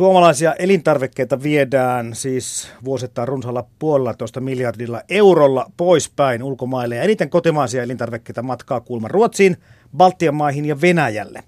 [0.00, 6.96] Suomalaisia elintarvikkeita viedään siis vuosittain runsaalla puolella miljardilla eurolla poispäin ulkomaille.
[6.96, 9.56] Ja eniten kotimaisia elintarvikkeita matkaa kuulma Ruotsiin,
[9.96, 11.42] Baltian maihin ja Venäjälle.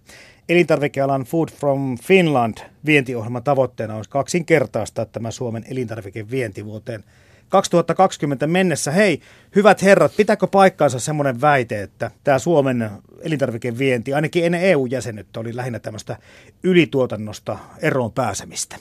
[0.48, 7.04] Elintarvikealan Food from Finland vientiohjelman tavoitteena olisi kaksinkertaistaa tämä Suomen elintarvikevienti vuoteen
[7.52, 8.90] 2020 mennessä.
[8.90, 9.20] Hei,
[9.56, 12.90] hyvät herrat, pitääkö paikkaansa semmoinen väite, että tämä Suomen
[13.20, 16.16] elintarvikevienti, ainakin ennen EU-jäsenyyttä, oli lähinnä tämmöistä
[16.62, 18.76] ylituotannosta eroon pääsemistä?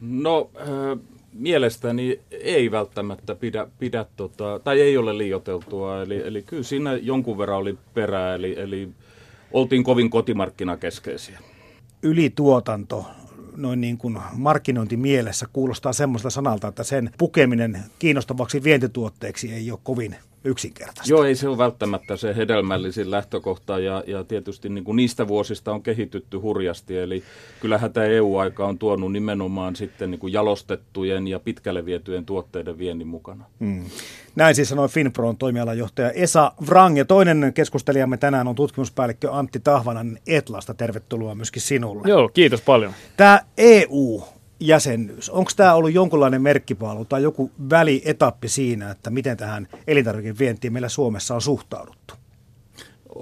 [0.00, 0.66] No, äh,
[1.32, 6.02] mielestäni ei välttämättä pidä, pidä tota, tai ei ole liioteltua.
[6.02, 8.88] Eli, eli kyllä siinä jonkun verran oli perää, eli, eli
[9.52, 11.38] oltiin kovin kotimarkkinakeskeisiä.
[12.02, 13.06] Ylituotanto,
[13.56, 20.16] noin niin kuin markkinointimielessä kuulostaa semmoista sanalta, että sen pukeminen kiinnostavaksi vientituotteeksi ei ole kovin
[20.44, 21.12] yksinkertaista.
[21.14, 25.72] Joo, ei se ole välttämättä se hedelmällisin lähtökohta ja, ja tietysti niin kuin niistä vuosista
[25.72, 26.98] on kehitytty hurjasti.
[26.98, 27.22] Eli
[27.60, 33.06] kyllähän tämä EU-aika on tuonut nimenomaan sitten niin kuin jalostettujen ja pitkälle vietyjen tuotteiden viennin
[33.06, 33.44] mukana.
[33.60, 33.84] Hmm.
[34.36, 36.98] Näin siis sanoi Finpron toimialajohtaja Esa Vrang.
[36.98, 40.74] Ja toinen keskustelijamme tänään on tutkimuspäällikkö Antti Tahvanan Etlasta.
[40.74, 42.08] Tervetuloa myöskin sinulle.
[42.08, 42.92] Joo, kiitos paljon.
[43.16, 45.30] Tämä EU jäsenyys.
[45.30, 51.34] Onko tämä ollut jonkunlainen merkkipaalu tai joku välietappi siinä, että miten tähän elintarvikevientiin meillä Suomessa
[51.34, 52.14] on suhtauduttu?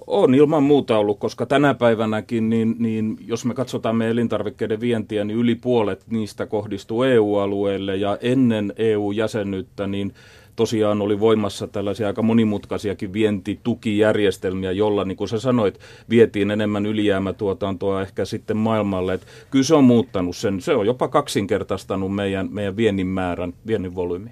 [0.06, 5.24] On ilman muuta ollut, koska tänä päivänäkin, niin, niin jos me katsotaan meidän elintarvikkeiden vientiä,
[5.24, 10.14] niin yli puolet niistä kohdistuu EU-alueelle ja ennen EU-jäsenyyttä, niin
[10.56, 18.02] tosiaan oli voimassa tällaisia aika monimutkaisiakin vientitukijärjestelmiä, jolla, niin kuin sä sanoit, vietiin enemmän ylijäämätuotantoa
[18.02, 19.14] ehkä sitten maailmalle.
[19.14, 20.60] Et kyllä se on muuttanut sen.
[20.60, 24.30] Se on jopa kaksinkertaistanut meidän, meidän viennin määrän, viennin volyymi.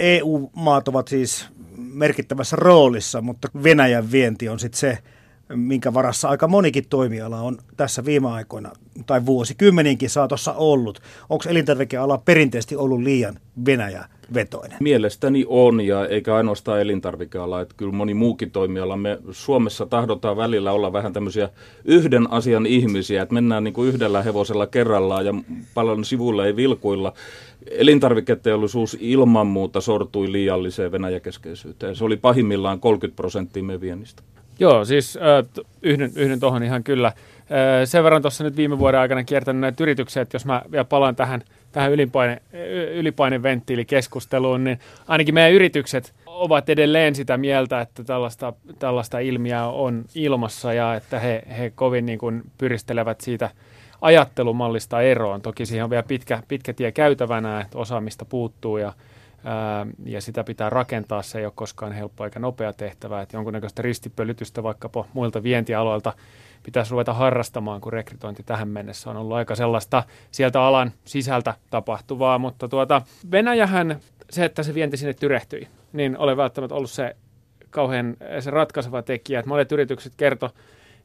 [0.00, 1.46] EU-maat ovat siis
[1.76, 4.98] merkittävässä roolissa, mutta Venäjän vienti on sitten se,
[5.48, 8.72] minkä varassa aika monikin toimiala on tässä viime aikoina
[9.06, 11.00] tai vuosikymmeninkin saatossa ollut.
[11.30, 13.34] Onko elintarvikeala perinteisesti ollut liian
[13.66, 14.78] Venäjä vetoinen?
[14.80, 18.96] Mielestäni on, ja eikä ainoastaan elintarvikeala, että kyllä moni muukin toimiala.
[18.96, 21.48] Me Suomessa tahdotaan välillä olla vähän tämmöisiä
[21.84, 25.34] yhden asian ihmisiä, että mennään niin kuin yhdellä hevosella kerrallaan ja
[25.74, 27.12] paljon sivuilla ei vilkuilla.
[27.70, 31.96] Elintarviketeollisuus ilman muuta sortui liialliseen venäjäkeskeisyyteen.
[31.96, 34.22] Se oli pahimmillaan 30 prosenttia meidän viennistä.
[34.58, 35.18] Joo, siis
[35.82, 37.12] yhdyn, yhdyn tuohon ihan kyllä.
[37.84, 41.16] Sen verran tuossa nyt viime vuoden aikana kiertänyt näitä yrityksiä, että jos mä vielä palaan
[41.16, 41.42] tähän,
[41.72, 42.42] tähän ylipaine,
[42.94, 44.78] ylipaineventtiilikeskusteluun, niin
[45.08, 51.18] ainakin meidän yritykset ovat edelleen sitä mieltä, että tällaista, tällaista ilmiöä on ilmassa ja että
[51.18, 53.50] he, he kovin niin kuin pyristelevät siitä
[54.00, 55.42] ajattelumallista eroon.
[55.42, 58.92] Toki siihen on vielä pitkä, pitkä tie käytävänä, että osaamista puuttuu ja
[60.04, 61.22] ja sitä pitää rakentaa.
[61.22, 66.12] Se ei ole koskaan helppo eikä nopea tehtävä, että jonkunnäköistä ristipölytystä vaikkapa muilta vientialoilta
[66.62, 72.38] pitäisi ruveta harrastamaan, kun rekrytointi tähän mennessä on ollut aika sellaista sieltä alan sisältä tapahtuvaa,
[72.38, 74.00] mutta tuota, Venäjähän,
[74.30, 77.16] se, että se vienti sinne tyrehtyi, niin ole välttämättä ollut se
[77.70, 80.50] kauhean se ratkaiseva tekijä, että monet yritykset kertoi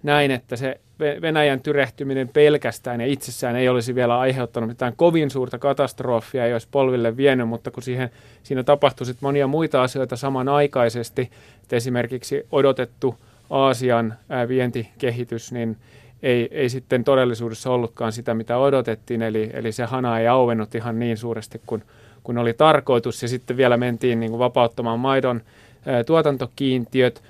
[0.04, 0.80] näin, että se
[1.22, 6.68] Venäjän tyrehtyminen pelkästään ja itsessään ei olisi vielä aiheuttanut mitään kovin suurta katastrofia, ei olisi
[6.72, 8.10] polville vienyt, mutta kun siihen,
[8.44, 11.30] siinä tapahtui sit monia muita asioita samanaikaisesti,
[11.64, 13.16] että esimerkiksi odotettu
[13.50, 14.14] Aasian
[14.48, 15.78] vientikehitys, niin
[16.24, 21.00] ei, ei sitten todellisuudessa ollutkaan sitä, mitä odotettiin, eli, eli se hana ei auennut ihan
[21.00, 21.84] niin suuresti kuin,
[22.24, 25.42] kuin oli tarkoitus, ja sitten vielä mentiin niin kuin vapauttamaan maidon
[25.86, 27.24] ää, tuotantokiintiöt,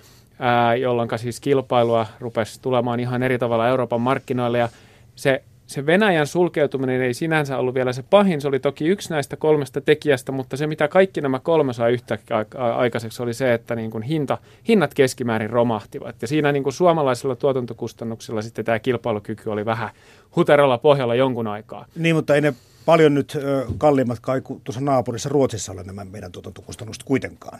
[0.81, 4.69] jolloin siis kilpailua rupesi tulemaan ihan eri tavalla Euroopan markkinoille ja
[5.15, 9.35] se, se Venäjän sulkeutuminen ei sinänsä ollut vielä se pahin, se oli toki yksi näistä
[9.35, 12.45] kolmesta tekijästä, mutta se mitä kaikki nämä kolme sai yhtäkkiä
[12.75, 17.35] aikaiseksi oli se, että niin kuin hinta, hinnat keskimäärin romahtivat ja siinä niin kuin suomalaisilla
[17.35, 19.89] tuotantokustannuksilla sitten tämä kilpailukyky oli vähän
[20.35, 21.85] huterolla pohjalla jonkun aikaa.
[21.95, 22.53] Niin, mutta ei ne
[22.85, 23.37] paljon nyt
[23.77, 27.59] kalliimmat kai tuossa naapurissa Ruotsissa ole nämä meidän tuotantokustannukset kuitenkaan.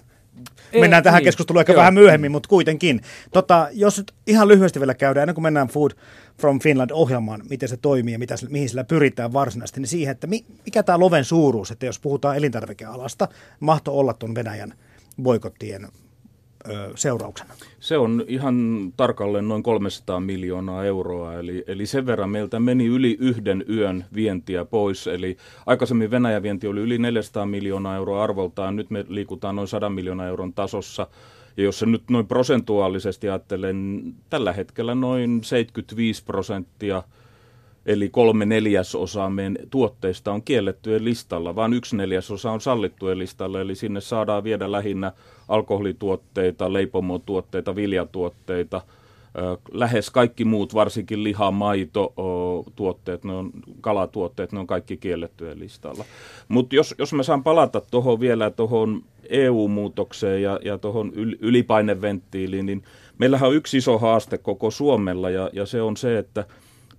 [0.72, 1.25] Ei, mennään tähän niin.
[1.25, 1.79] keskusteluun ehkä Joo.
[1.79, 3.01] vähän myöhemmin, mutta kuitenkin.
[3.33, 5.91] Tota, jos nyt ihan lyhyesti vielä käydään, ennen kuin mennään Food
[6.41, 10.28] from Finland-ohjelmaan, miten se toimii ja mitä, mihin sillä pyritään varsinaisesti, niin siihen, että
[10.66, 13.28] mikä tämä loven suuruus, että jos puhutaan elintarvikealasta,
[13.59, 14.73] mahto olla tuon Venäjän
[15.23, 15.87] boikottien
[16.96, 17.53] seurauksena?
[17.79, 18.56] Se on ihan
[18.97, 24.66] tarkalleen noin 300 miljoonaa euroa, eli, eli sen verran meiltä meni yli yhden yön vientiä
[24.66, 25.08] pois.
[25.08, 29.90] Eli aikaisemmin Venäjän vienti oli yli 400 miljoonaa euroa arvoltaan, nyt me liikutaan noin 100
[29.90, 31.08] miljoonaa euron tasossa.
[31.58, 37.03] Ja jos se nyt noin prosentuaalisesti ajattelen, tällä hetkellä noin 75 prosenttia–
[37.90, 43.76] eli kolme neljäsosaa meidän tuotteista on kiellettyjen listalla, vaan yksi neljäsosa on sallittujen listalla, eli
[43.76, 45.12] sinne saadaan viedä lähinnä
[45.47, 48.82] alkoholituotteita, leipomotuotteita, viljatuotteita,
[49.72, 52.14] lähes kaikki muut, varsinkin liha, maito,
[52.76, 53.52] tuotteet, ne on,
[53.82, 56.06] kalatuotteet, ne on kaikki kiellettyjä listalla.
[56.47, 62.84] Mutta jos, jos mä saan palata tuohon vielä tuohon EU-muutokseen ja, ja tuohon ylipaineventtiiliin, niin
[63.18, 66.46] meillähän on yksi iso haaste koko Suomella ja, ja se on se, että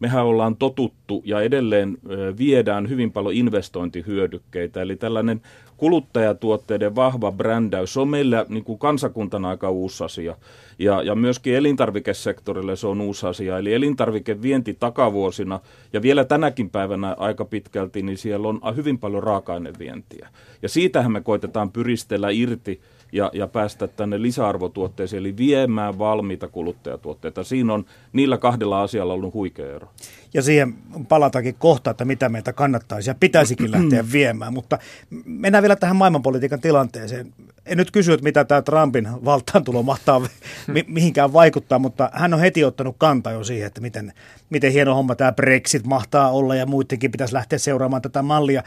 [0.00, 1.98] mehän ollaan totuttu ja edelleen
[2.38, 4.82] viedään hyvin paljon investointihyödykkeitä.
[4.82, 5.40] Eli tällainen
[5.76, 10.36] kuluttajatuotteiden vahva brändäys, on meillä niin kuin kansakuntana aika uusi asia.
[10.78, 13.58] Ja, ja myöskin elintarvikesektorille se on uusi asia.
[13.58, 15.60] Eli elintarvikevienti takavuosina
[15.92, 20.28] ja vielä tänäkin päivänä aika pitkälti, niin siellä on hyvin paljon raaka-ainevientiä.
[20.62, 22.80] Ja siitähän me koitetaan pyristellä irti
[23.12, 27.44] ja, ja päästä tänne lisäarvotuotteisiin, eli viemään valmiita kuluttajatuotteita.
[27.44, 29.88] Siinä on niillä kahdella asialla ollut huikea ero.
[30.34, 30.74] Ja siihen
[31.08, 34.78] palataankin kohta, että mitä meitä kannattaisi ja pitäisikin lähteä viemään, mutta
[35.24, 37.32] mennään vielä tähän maailmanpolitiikan tilanteeseen.
[37.66, 40.20] En nyt kysy, että mitä tämä Trumpin valtaantulo mahtaa
[40.66, 44.12] mi- mihinkään vaikuttaa, mutta hän on heti ottanut kantaa jo siihen, että miten,
[44.50, 48.62] miten hieno homma tämä Brexit mahtaa olla ja muidenkin pitäisi lähteä seuraamaan tätä mallia.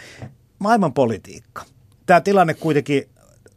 [0.60, 1.64] Maailmanpolitiikka.
[2.06, 3.13] Tämä tilanne kuitenkin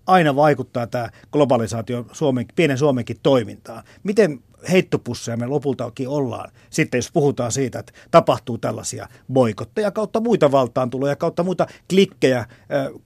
[0.07, 3.83] aina vaikuttaa tämä globalisaatio Suomen, pienen Suomenkin toimintaan.
[4.03, 10.53] Miten heittopusseja me lopultakin ollaan sitten, jos puhutaan siitä, että tapahtuu tällaisia boikotteja kautta muita
[10.53, 12.47] valtaantuloja, kautta muita klikkejä,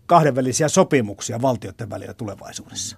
[0.06, 2.96] kahdenvälisiä sopimuksia valtioiden välillä tulevaisuudessa?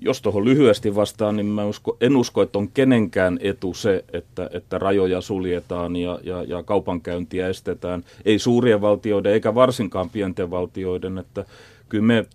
[0.00, 4.50] Jos tuohon lyhyesti vastaan, niin mä usko, en usko, että on kenenkään etu se, että,
[4.52, 8.04] että rajoja suljetaan ja, ja, ja kaupankäyntiä estetään.
[8.24, 11.44] Ei suurien valtioiden eikä varsinkaan pienten valtioiden, että
[11.88, 12.26] kyllä me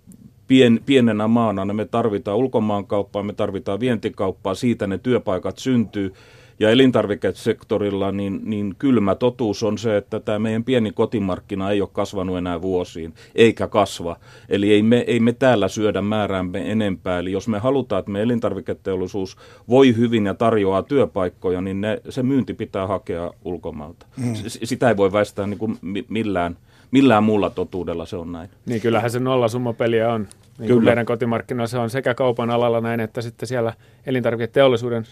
[0.52, 6.14] pien, pienenä maana, niin me tarvitaan ulkomaankauppaa, me tarvitaan vientikauppaa, siitä ne työpaikat syntyy.
[6.62, 11.90] Ja elintarvikesektorilla niin, niin kylmä totuus on se, että tämä meidän pieni kotimarkkina ei ole
[11.94, 14.16] kasvanut enää vuosiin, eikä kasva.
[14.50, 17.20] Eli ei me, ei me täällä syödä määräämme enempää.
[17.20, 19.38] Eli jos me halutaan, että me elintarviketeollisuus
[19.70, 24.06] voi hyvin ja tarjoaa työpaikkoja, niin ne, se myynti pitää hakea ulkomailta.
[24.18, 24.34] Mm.
[24.48, 25.78] Sitä ei voi väistää niin kuin
[26.10, 26.58] millään,
[26.92, 28.50] millään muulla totuudella, se on näin.
[28.66, 30.28] Niin kyllähän se nollasummapeliä on.
[30.58, 30.82] Niin Kyllä.
[30.82, 33.74] meidän kotimarkkinoilla se on sekä kaupan alalla näin, että sitten siellä
[34.06, 35.06] elintarviketeollisuuden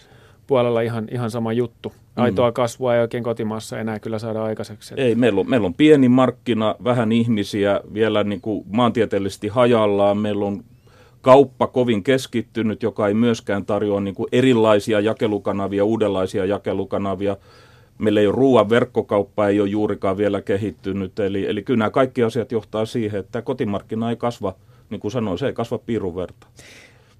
[0.50, 1.88] puolella ihan, ihan sama juttu.
[1.88, 2.22] Mm.
[2.22, 2.54] Aitoa mm.
[2.54, 4.94] kasvua ei oikein kotimaassa enää kyllä saada aikaiseksi.
[4.96, 10.18] Ei, meillä on, meillä on pieni markkina, vähän ihmisiä, vielä niin kuin maantieteellisesti hajallaan.
[10.18, 10.64] Meillä on
[11.20, 17.36] kauppa kovin keskittynyt, joka ei myöskään tarjoa niin kuin erilaisia jakelukanavia, uudenlaisia jakelukanavia.
[17.98, 21.18] Meillä ei ole ruoan verkkokauppa, ei ole juurikaan vielä kehittynyt.
[21.18, 24.54] Eli, eli kyllä nämä kaikki asiat johtaa siihen, että kotimarkkina ei kasva–
[24.90, 26.46] niin kuin sanoin, se ei kasva piirun verta.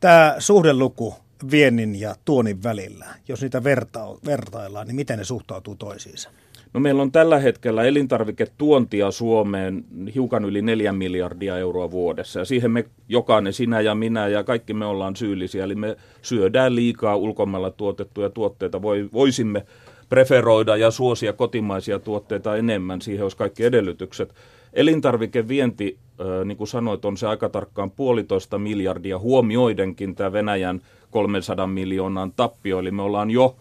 [0.01, 1.15] Tämä suhdeluku
[1.51, 6.31] viennin ja tuonin välillä, jos niitä verta- vertaillaan, niin miten ne suhtautuu toisiinsa?
[6.73, 9.85] No meillä on tällä hetkellä elintarviketuontia Suomeen
[10.15, 12.39] hiukan yli 4 miljardia euroa vuodessa.
[12.39, 15.65] Ja siihen me jokainen, sinä ja minä ja kaikki me ollaan syyllisiä.
[15.65, 18.83] Eli me syödään liikaa ulkomailla tuotettuja tuotteita.
[18.83, 19.67] Voi, voisimme
[20.09, 23.03] preferoida ja suosia kotimaisia tuotteita enemmän.
[23.03, 24.35] Siihen olisi kaikki edellytykset.
[24.73, 25.99] Elintarvikevienti,
[26.45, 30.81] niin kuin sanoit, on se aika tarkkaan puolitoista miljardia huomioidenkin tämä Venäjän
[31.11, 32.79] 300 miljoonan tappio.
[32.79, 33.57] Eli me ollaan jo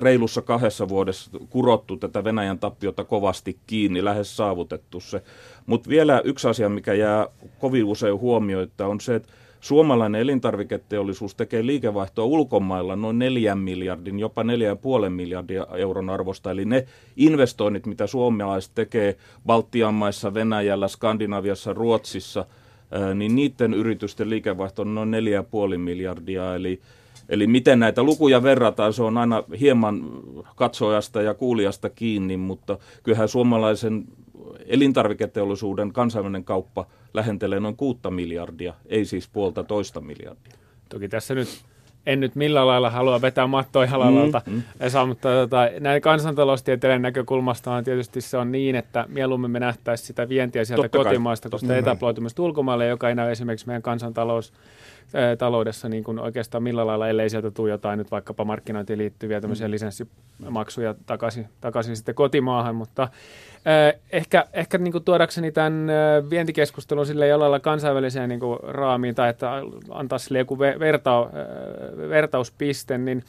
[0.00, 5.22] reilussa kahdessa vuodessa kurottu tätä Venäjän tappiota kovasti kiinni, lähes saavutettu se.
[5.66, 7.26] Mutta vielä yksi asia, mikä jää
[7.58, 14.42] kovin usein huomioita, on se, että Suomalainen elintarviketeollisuus tekee liikevaihtoa ulkomailla noin 4 miljardin, jopa
[14.42, 14.48] 4,5
[15.08, 16.50] miljardia euron arvosta.
[16.50, 19.16] Eli ne investoinnit, mitä suomalaiset tekee
[19.46, 22.44] Baltian maissa, Venäjällä, Skandinaviassa, Ruotsissa,
[23.14, 25.10] niin niiden yritysten liikevaihto on noin
[25.72, 26.54] 4,5 miljardia.
[26.54, 26.80] Eli
[27.28, 30.02] Eli miten näitä lukuja verrataan, se on aina hieman
[30.56, 34.04] katsojasta ja kuulijasta kiinni, mutta kyllähän suomalaisen
[34.66, 40.52] elintarviketeollisuuden kansainvälinen kauppa lähentelee noin kuutta miljardia, ei siis puolta toista miljardia.
[40.88, 41.48] Toki tässä nyt
[42.08, 44.62] en nyt millään lailla halua vetää mattoa jalalta, mm, mm.
[44.80, 50.06] Esa, mutta tota, näin kansantaloustieteellinen näkökulmasta on tietysti se on niin, että mieluummin me nähtäisiin
[50.06, 54.52] sitä vientiä sieltä Totta kotimaasta, koska etäploitumista ulkomaille, joka ei näy esimerkiksi meidän kansantalous
[55.38, 59.68] taloudessa niin kuin oikeastaan millä lailla, ellei sieltä tule jotain nyt vaikkapa markkinointiin liittyviä tämmöisiä
[59.68, 59.70] mm.
[59.70, 63.08] lisenssimaksuja takaisin, takaisin sitten kotimaahan, mutta
[64.12, 65.86] ehkä, ehkä niin kuin tuodakseni tämän
[66.30, 69.50] vientikeskustelun sille jollain kansainväliseen niin kuin raamiin tai että
[69.90, 71.30] antaa sille joku verta,
[72.08, 73.24] vertauspiste, niin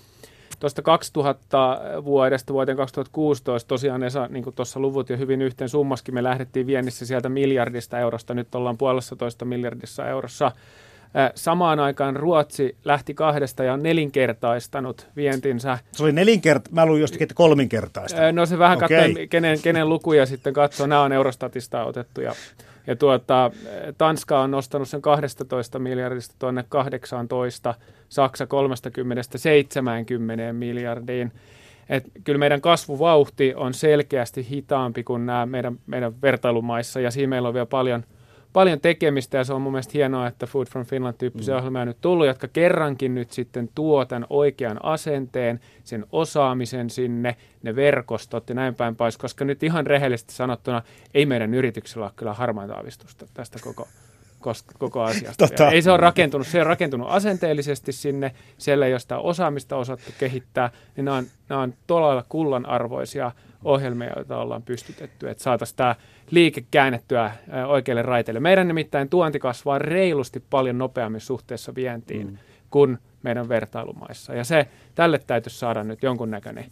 [0.60, 6.14] tuosta 2000 vuodesta vuoteen 2016 tosiaan Esa, niin kuin tuossa luvut jo hyvin yhteen summaskin,
[6.14, 10.52] me lähdettiin viennissä sieltä miljardista eurosta, nyt ollaan puolessa toista miljardissa eurossa
[11.36, 15.78] Samaan aikaan Ruotsi lähti kahdesta ja on nelinkertaistanut vientinsä.
[15.92, 18.32] Se oli nelinkertaista, mä luin jostakin, että kolminkertaista.
[18.32, 18.88] No se vähän okay.
[18.88, 20.88] katsoo, kenen, kenen lukuja sitten katsoo.
[20.88, 22.34] Nämä on Eurostatista otettu ja,
[22.88, 23.52] ja tuota,
[23.98, 27.76] Tanska on nostanut sen 12 miljardista tuonne 18,
[28.10, 28.48] Saksa 30-70
[30.54, 31.32] miljardiin.
[31.90, 37.48] Et kyllä meidän kasvuvauhti on selkeästi hitaampi kuin nämä meidän, meidän vertailumaissa ja siinä meillä
[37.48, 38.04] on vielä paljon–
[38.54, 41.58] paljon tekemistä ja se on mun mielestä hienoa, että Food from Finland tyyppisiä mm.
[41.58, 47.36] ohjelmia on nyt tullut, jotka kerrankin nyt sitten tuo tämän oikean asenteen, sen osaamisen sinne,
[47.64, 50.82] ne verkostot ja näin päin pois, koska nyt ihan rehellisesti sanottuna
[51.14, 53.88] ei meidän yrityksellä ole kyllä harmaita aavistusta tästä koko
[54.78, 55.48] koko asiasta.
[55.48, 55.72] Tota.
[55.72, 60.12] Ei se ole rakentunut, se on rakentunut asenteellisesti sinne, siellä ei ole sitä osaamista osattu
[60.20, 63.32] kehittää, niin nämä on, nämä on todella kullanarvoisia
[63.64, 65.96] ohjelmia, joita ollaan pystytetty, että saataisiin tämä
[66.32, 67.32] liike käännettyä
[67.68, 68.40] oikeille raiteille.
[68.40, 72.38] Meidän nimittäin tuonti kasvaa reilusti paljon nopeammin suhteessa vientiin mm.
[72.70, 74.34] kuin meidän vertailumaissa.
[74.34, 76.66] Ja se, tälle täytyisi saada nyt jonkunnäköinen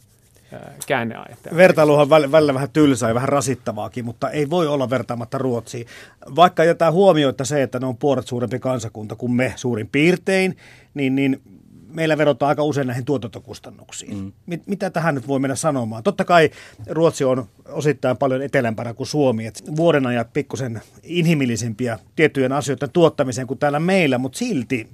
[0.88, 1.38] käänneaine.
[1.56, 5.88] Vertailuhan on välillä vähän tylsää ja vähän rasittavaakin, mutta ei voi olla vertaamatta Ruotsiin.
[6.36, 10.58] Vaikka jätää huomioita se, että ne on puolet suurempi kansakunta kuin me suurin piirtein,
[10.94, 11.42] niin, niin
[11.88, 14.18] meillä vedotaan aika usein näihin tuotantokustannuksiin.
[14.18, 14.32] Mm.
[14.46, 16.04] Mit, mitä tähän nyt voi mennä sanomaan?
[16.04, 16.50] Totta kai
[16.90, 19.46] Ruotsi on osittain paljon etelämpänä kuin Suomi.
[19.46, 24.90] Et vuoden ajat pikkusen inhimillisempiä tiettyjen asioiden tuottamiseen kuin täällä meillä, mutta silti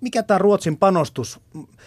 [0.00, 1.40] mikä tämä Ruotsin panostus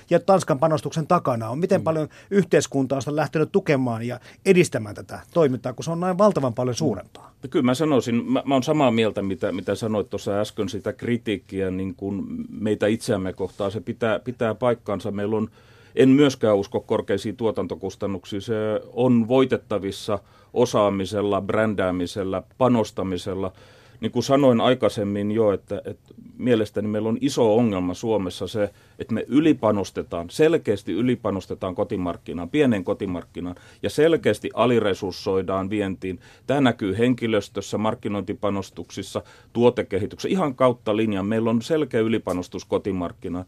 [0.09, 1.59] ja Tanskan panostuksen takana on?
[1.59, 1.83] Miten mm.
[1.83, 6.75] paljon yhteiskuntaa on lähtenyt tukemaan ja edistämään tätä toimintaa, kun se on näin valtavan paljon
[6.75, 7.33] suurempaa?
[7.43, 10.93] No kyllä mä sanoisin, mä, mä olen samaa mieltä, mitä, mitä sanoit tuossa äsken, sitä
[10.93, 13.71] kritiikkiä niin kuin meitä itseämme kohtaan.
[13.71, 15.11] Se pitää, pitää paikkaansa.
[15.11, 15.49] Meillä on,
[15.95, 18.41] en myöskään usko korkeisiin tuotantokustannuksiin.
[18.41, 18.53] Se
[18.93, 20.19] on voitettavissa
[20.53, 23.51] osaamisella, brändäämisellä, panostamisella–
[24.01, 29.13] niin kuin sanoin aikaisemmin jo, että, että mielestäni meillä on iso ongelma Suomessa se, että
[29.13, 36.19] me ylipanostetaan, selkeästi ylipanostetaan kotimarkkinaan, pienen kotimarkkinaan ja selkeästi aliresurssoidaan vientiin.
[36.47, 39.21] Tämä näkyy henkilöstössä, markkinointipanostuksissa,
[39.53, 41.25] tuotekehityksessä, ihan kautta linjan.
[41.25, 43.45] Meillä on selkeä ylipanostus kotimarkkinaan.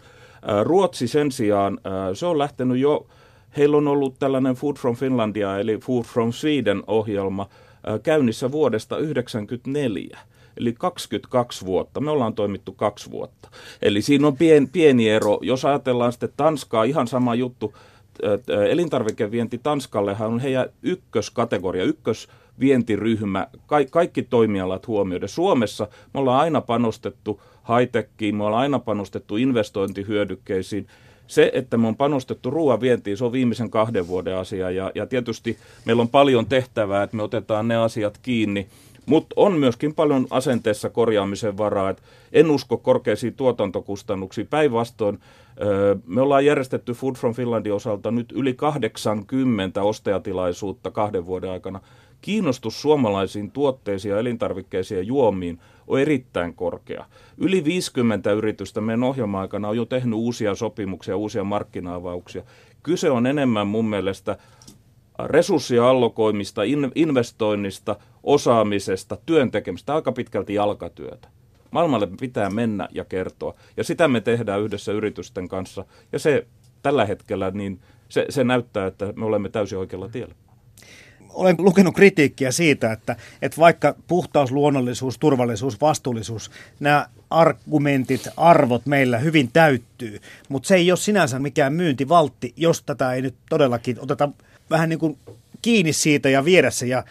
[0.63, 1.79] Ruotsi sen sijaan,
[2.13, 3.07] se on lähtenyt jo,
[3.57, 7.49] heillä on ollut tällainen Food from Finlandia eli Food from Sweden ohjelma
[8.03, 11.99] käynnissä vuodesta 1994 eli 22 vuotta.
[11.99, 13.49] Me ollaan toimittu kaksi vuotta.
[13.81, 15.39] Eli siinä on pien, pieni ero.
[15.41, 17.73] Jos ajatellaan sitten Tanskaa, ihan sama juttu.
[18.69, 25.29] Elintarvikevienti Tanskallehan on heidän ykköskategoria, ykkösvientiryhmä, ka- kaikki toimialat huomioiden.
[25.29, 30.87] Suomessa me ollaan aina panostettu high-techiin, me ollaan aina panostettu investointihyödykkeisiin.
[31.27, 35.05] Se, että me on panostettu ruoan vientiin, se on viimeisen kahden vuoden asia ja, ja
[35.07, 38.67] tietysti meillä on paljon tehtävää, että me otetaan ne asiat kiinni–
[39.05, 41.89] mutta on myöskin paljon asenteessa korjaamisen varaa.
[41.89, 42.03] Et
[42.33, 44.47] en usko korkeisiin tuotantokustannuksiin.
[44.47, 45.19] Päinvastoin
[46.05, 51.79] me ollaan järjestetty Food from Finlandin osalta nyt yli 80 ostajatilaisuutta kahden vuoden aikana.
[52.21, 57.05] Kiinnostus suomalaisiin tuotteisiin ja elintarvikkeisiin ja juomiin on erittäin korkea.
[57.37, 62.43] Yli 50 yritystä meidän ohjelma-aikana on jo tehnyt uusia sopimuksia, uusia markkina-avauksia.
[62.83, 64.37] Kyse on enemmän mun mielestä
[65.27, 66.61] resurssiallokoimista,
[66.95, 71.27] investoinnista, osaamisesta, työn tekemistä, aika pitkälti jalkatyötä.
[71.71, 73.53] Maailmalle pitää mennä ja kertoa.
[73.77, 75.85] Ja sitä me tehdään yhdessä yritysten kanssa.
[76.11, 76.47] Ja se
[76.81, 80.35] tällä hetkellä, niin se, se näyttää, että me olemme täysin oikealla tiellä
[81.33, 89.17] olen lukenut kritiikkiä siitä, että, että vaikka puhtaus, luonnollisuus, turvallisuus, vastuullisuus, nämä argumentit, arvot meillä
[89.17, 94.29] hyvin täyttyy, mutta se ei ole sinänsä mikään myyntivaltti, jos tätä ei nyt todellakin oteta
[94.71, 95.17] vähän niin kuin
[95.61, 97.03] kiinni siitä ja viedä se ja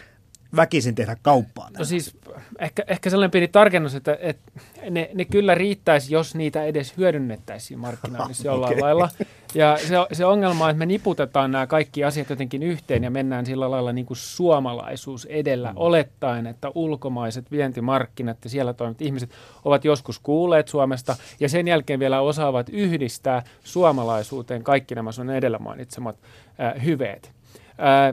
[0.57, 1.69] väkisin tehdä kauppaa.
[1.79, 2.17] No siis
[2.59, 4.53] ehkä, ehkä sellainen pieni tarkennus, että, että
[4.91, 8.81] ne, ne kyllä riittäisi, jos niitä edes hyödynnettäisiin markkinoinnissa jollain okay.
[8.81, 9.09] lailla.
[9.55, 13.47] Ja se, se ongelma on, että me niputetaan nämä kaikki asiat jotenkin yhteen ja mennään
[13.47, 15.77] sillä lailla niin kuin suomalaisuus edellä, mm.
[15.77, 19.31] olettaen, että ulkomaiset vientimarkkinat ja siellä toimivat ihmiset
[19.65, 25.59] ovat joskus kuulleet Suomesta ja sen jälkeen vielä osaavat yhdistää suomalaisuuteen kaikki nämä sun edellä
[25.59, 26.17] mainitsemat
[26.61, 27.33] äh, hyveet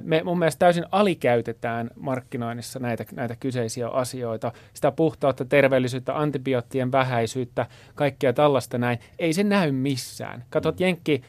[0.04, 4.52] me mun mielestä täysin alikäytetään markkinoinnissa näitä, näitä kyseisiä asioita.
[4.74, 9.00] Sitä puhtautta, terveellisyyttä, antibioottien vähäisyyttä, kaikkea tällaista näin.
[9.20, 10.44] Ei se näy missään.
[10.50, 10.84] Katsot mm.
[10.84, 11.22] Jenkki,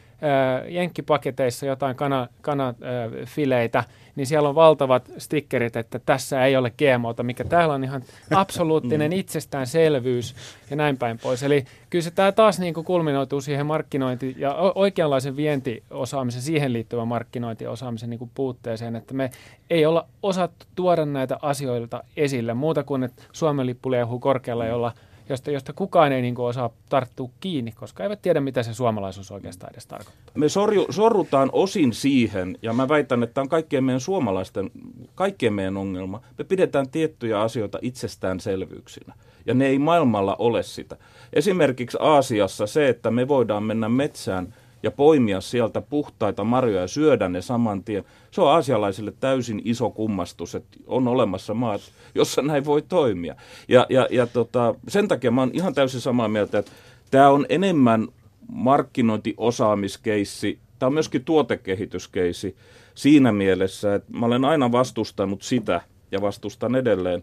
[0.68, 3.84] Jenkkipaketeissa jotain kana, kanafileitä,
[4.16, 8.02] niin siellä on valtavat stickerit, että tässä ei ole GMOta, mikä täällä on ihan
[8.34, 9.16] absoluuttinen mm.
[9.16, 10.34] itsestäänselvyys
[10.70, 11.42] ja näin päin pois.
[11.42, 17.08] Eli kyllä se tämä taas niin kuin kulminoituu siihen markkinointi- ja oikeanlaisen vientiosaamisen, siihen liittyvän
[17.08, 19.30] markkinointiosaamisen niin kuin puutteeseen, että me
[19.70, 24.92] ei olla osattu tuoda näitä asioita esille muuta kuin, että Suomen lippu liehuu korkealla, jolla
[25.28, 29.30] josta, josta kukaan ei niin kuin osaa tarttua kiinni, koska eivät tiedä, mitä se suomalaisuus
[29.30, 30.32] oikeastaan edes tarkoittaa.
[30.34, 34.70] Me sorju, sorrutaan osin siihen, ja mä väitän, että on kaikkien meidän suomalaisten,
[35.14, 36.20] kaikkien meidän ongelma.
[36.38, 39.14] Me pidetään tiettyjä asioita itsestäänselvyyksinä,
[39.46, 40.96] ja ne ei maailmalla ole sitä.
[41.32, 47.28] Esimerkiksi Aasiassa se, että me voidaan mennä metsään ja poimia sieltä puhtaita marjoja ja syödä
[47.28, 48.04] ne saman tien.
[48.30, 51.80] Se on aasialaisille täysin iso kummastus, että on olemassa maat,
[52.14, 53.34] jossa näin voi toimia.
[53.68, 56.72] Ja, ja, ja tota, sen takia mä oon ihan täysin samaa mieltä, että
[57.10, 58.08] tämä on enemmän
[58.52, 62.56] markkinointiosaamiskeissi, tämä on myöskin tuotekehityskeissi
[62.94, 65.80] siinä mielessä, että mä olen aina vastustanut sitä
[66.12, 67.22] ja vastustan edelleen,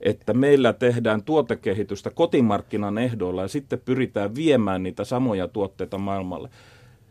[0.00, 6.48] että meillä tehdään tuotekehitystä kotimarkkinan ehdoilla ja sitten pyritään viemään niitä samoja tuotteita maailmalle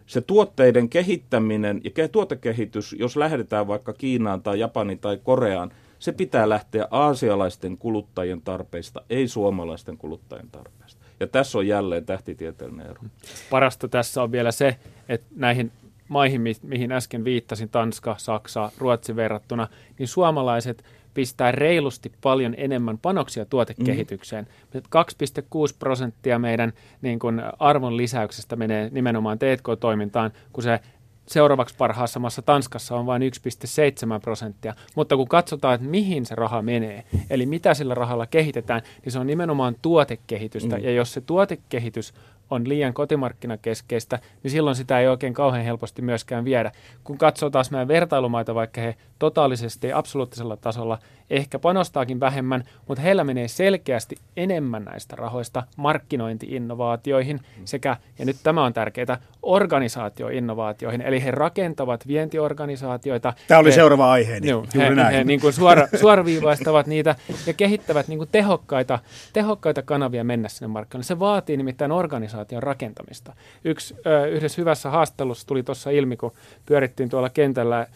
[0.05, 6.49] se tuotteiden kehittäminen ja tuotekehitys, jos lähdetään vaikka Kiinaan tai Japaniin tai Koreaan, se pitää
[6.49, 11.05] lähteä aasialaisten kuluttajien tarpeista, ei suomalaisten kuluttajien tarpeista.
[11.19, 13.01] Ja tässä on jälleen tähtitieteellinen ero.
[13.49, 14.75] Parasta tässä on vielä se,
[15.09, 15.71] että näihin
[16.07, 19.67] maihin, mihin äsken viittasin, Tanska, Saksa, Ruotsi verrattuna,
[19.99, 20.83] niin suomalaiset
[21.15, 24.47] pistää reilusti paljon enemmän panoksia tuotekehitykseen.
[24.73, 24.79] Mm.
[24.79, 30.79] 2,6 prosenttia meidän niin kuin arvon lisäyksestä menee nimenomaan T&K-toimintaan, kun se
[31.27, 34.73] seuraavaksi parhaassa maassa Tanskassa on vain 1,7 prosenttia.
[34.95, 39.19] Mutta kun katsotaan, että mihin se raha menee, eli mitä sillä rahalla kehitetään, niin se
[39.19, 40.77] on nimenomaan tuotekehitystä.
[40.77, 40.83] Mm.
[40.83, 42.13] Ja jos se tuotekehitys
[42.49, 46.71] on liian kotimarkkinakeskeistä, niin silloin sitä ei oikein kauhean helposti myöskään viedä.
[47.03, 53.23] Kun katsoo taas meidän vertailumaita, vaikka he totaalisesti absoluuttisella tasolla ehkä panostaakin vähemmän, mutta heillä
[53.23, 61.31] menee selkeästi enemmän näistä rahoista markkinointiinnovaatioihin sekä, ja nyt tämä on tärkeää, organisaatioinnovaatioihin, eli he
[61.31, 63.33] rakentavat vientiorganisaatioita.
[63.47, 65.15] Tämä oli he, seuraava aihe, niin juuri he, näin.
[65.15, 67.15] He, niin kuin suora, suoraviivaistavat niitä
[67.47, 68.99] ja kehittävät niin kuin tehokkaita,
[69.33, 71.05] tehokkaita kanavia mennä sinne markkinoille.
[71.05, 73.33] Se vaatii nimittäin organisaation rakentamista.
[73.63, 73.95] Yksi
[74.31, 76.31] yhdessä hyvässä haastattelussa tuli tuossa ilmi, kun
[76.65, 77.87] pyörittiin tuolla kentällä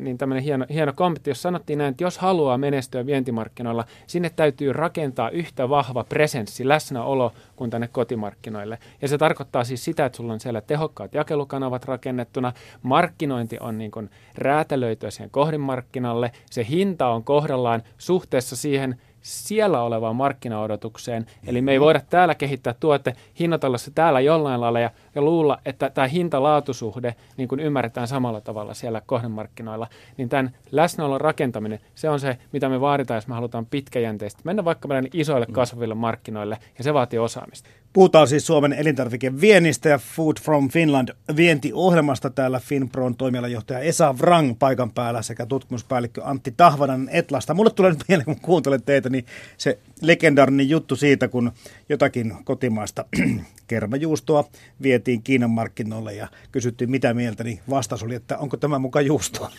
[0.00, 4.72] niin tämmöinen hieno, hieno kommentti, jos sanottiin näin, että jos haluaa menestyä vientimarkkinoilla, sinne täytyy
[4.72, 8.78] rakentaa yhtä vahva presenssi, läsnäolo kuin tänne kotimarkkinoille.
[9.02, 12.52] Ja se tarkoittaa siis sitä, että sulla on siellä tehokkaat jakelukanavat rakennettuna,
[12.82, 20.16] markkinointi on niin kuin räätälöityä siihen kohdemarkkinalle, se hinta on kohdallaan suhteessa siihen siellä olevaan
[20.16, 21.26] markkinaodotukseen.
[21.46, 25.58] Eli me ei voida täällä kehittää tuote, hinnoitella se täällä jollain lailla ja, ja luulla,
[25.64, 29.86] että tämä hinta-laatusuhde niin kuin ymmärretään samalla tavalla siellä kohdemarkkinoilla.
[30.16, 34.64] Niin tämän läsnäolon rakentaminen, se on se, mitä me vaaditaan, jos me halutaan pitkäjänteisesti mennä
[34.64, 37.68] vaikka meidän isoille kasvaville markkinoille, ja se vaatii osaamista.
[37.92, 42.30] Puhutaan siis Suomen elintarvikeviennistä ja Food from Finland vientiohjelmasta.
[42.30, 47.54] Täällä Finpron toimialajohtaja Esa Vrang paikan päällä sekä tutkimuspäällikkö Antti Tahvanan Etlasta.
[47.54, 49.26] Mulle tulee nyt mieleen, kun kuuntelen teitä, niin
[49.56, 51.52] se legendaarinen juttu siitä, kun
[51.88, 53.04] jotakin kotimaista
[53.66, 54.44] kermajuustoa
[54.82, 59.50] vietiin Kiinan markkinoille ja kysyttiin mitä mieltä, niin vastaus oli, että onko tämä mukaan juustoa.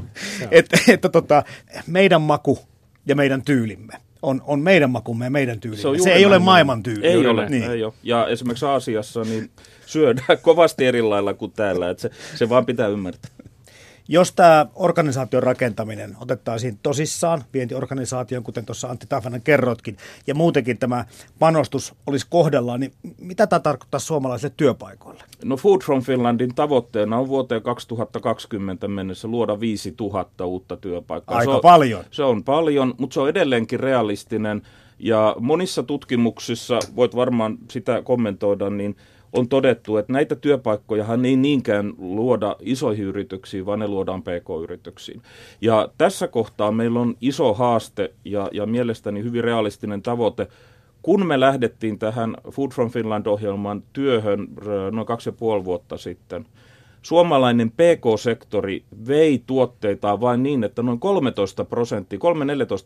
[0.50, 1.44] että, että tota,
[1.86, 2.58] meidän maku
[3.06, 5.76] ja meidän tyylimme on, on meidän makumme ja meidän tyyli.
[5.76, 7.06] Se, se ei ole maailman tyyli.
[7.06, 7.70] Ei ole, niin.
[7.70, 7.92] ei ole.
[8.02, 9.50] Ja esimerkiksi Aasiassa niin
[9.86, 13.30] syödään kovasti eri lailla kuin täällä, että se, se vaan pitää ymmärtää.
[14.08, 21.04] Jos tämä organisaation rakentaminen otettaisiin tosissaan, vientiorganisaation, kuten tuossa Antti Tafanen kerrotkin, ja muutenkin tämä
[21.38, 25.24] panostus olisi kohdallaan, niin mitä tämä tarkoittaa suomalaisille työpaikoille?
[25.44, 31.38] No Food from Finlandin tavoitteena on vuoteen 2020 mennessä luoda 5000 uutta työpaikkaa.
[31.38, 32.04] Aika se on, paljon.
[32.10, 34.62] Se on paljon, mutta se on edelleenkin realistinen.
[34.98, 38.96] Ja monissa tutkimuksissa, voit varmaan sitä kommentoida, niin
[39.32, 45.22] on todettu, että näitä työpaikkojahan ei niinkään luoda isoihin yrityksiin, vaan ne luodaan pk-yrityksiin.
[45.60, 50.46] Ja tässä kohtaa meillä on iso haaste ja, ja mielestäni hyvin realistinen tavoite.
[51.02, 54.48] Kun me lähdettiin tähän Food from Finland-ohjelman työhön
[54.92, 56.46] noin kaksi ja puoli vuotta sitten–
[57.02, 62.22] suomalainen PK-sektori vei tuotteitaan vain niin, että noin 13 prosenttia, 3-14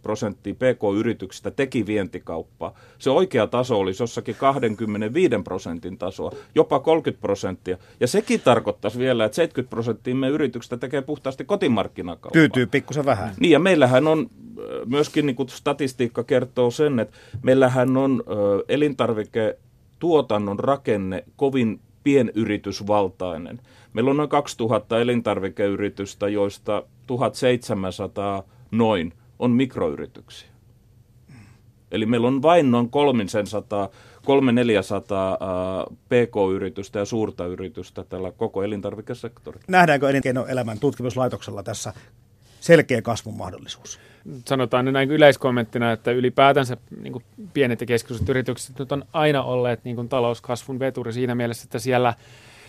[0.02, 2.74] prosenttia PK-yrityksistä teki vientikauppaa.
[2.98, 7.78] Se oikea taso olisi jossakin 25 prosentin tasoa, jopa 30 prosenttia.
[8.00, 12.32] Ja sekin tarkoittaisi vielä, että 70 prosenttia meidän yrityksistä tekee puhtaasti kotimarkkinakauppaa.
[12.32, 13.34] Tyytyy pikkusen vähän.
[13.40, 14.26] Niin, ja meillähän on
[14.86, 18.24] myöskin, niin kuin statistiikka kertoo sen, että meillähän on
[18.68, 23.60] elintarviketuotannon rakenne kovin pienyritysvaltainen.
[23.92, 30.48] Meillä on noin 2000 elintarvikeyritystä, joista 1700 noin on mikroyrityksiä.
[31.90, 33.90] Eli meillä on vain noin 300
[34.24, 35.38] 300
[36.08, 39.64] pk-yritystä ja suurta yritystä tällä koko elintarvikesektorilla.
[39.68, 41.92] Nähdäänkö elinkeinoelämän tutkimuslaitoksella tässä
[42.64, 44.00] selkeä kasvun mahdollisuus.
[44.44, 47.24] Sanotaan näin yleiskommenttina, että ylipäätänsä niin
[47.54, 52.14] pienet ja keskisuuret yritykset nyt on aina olleet niin talouskasvun veturi siinä mielessä, että siellä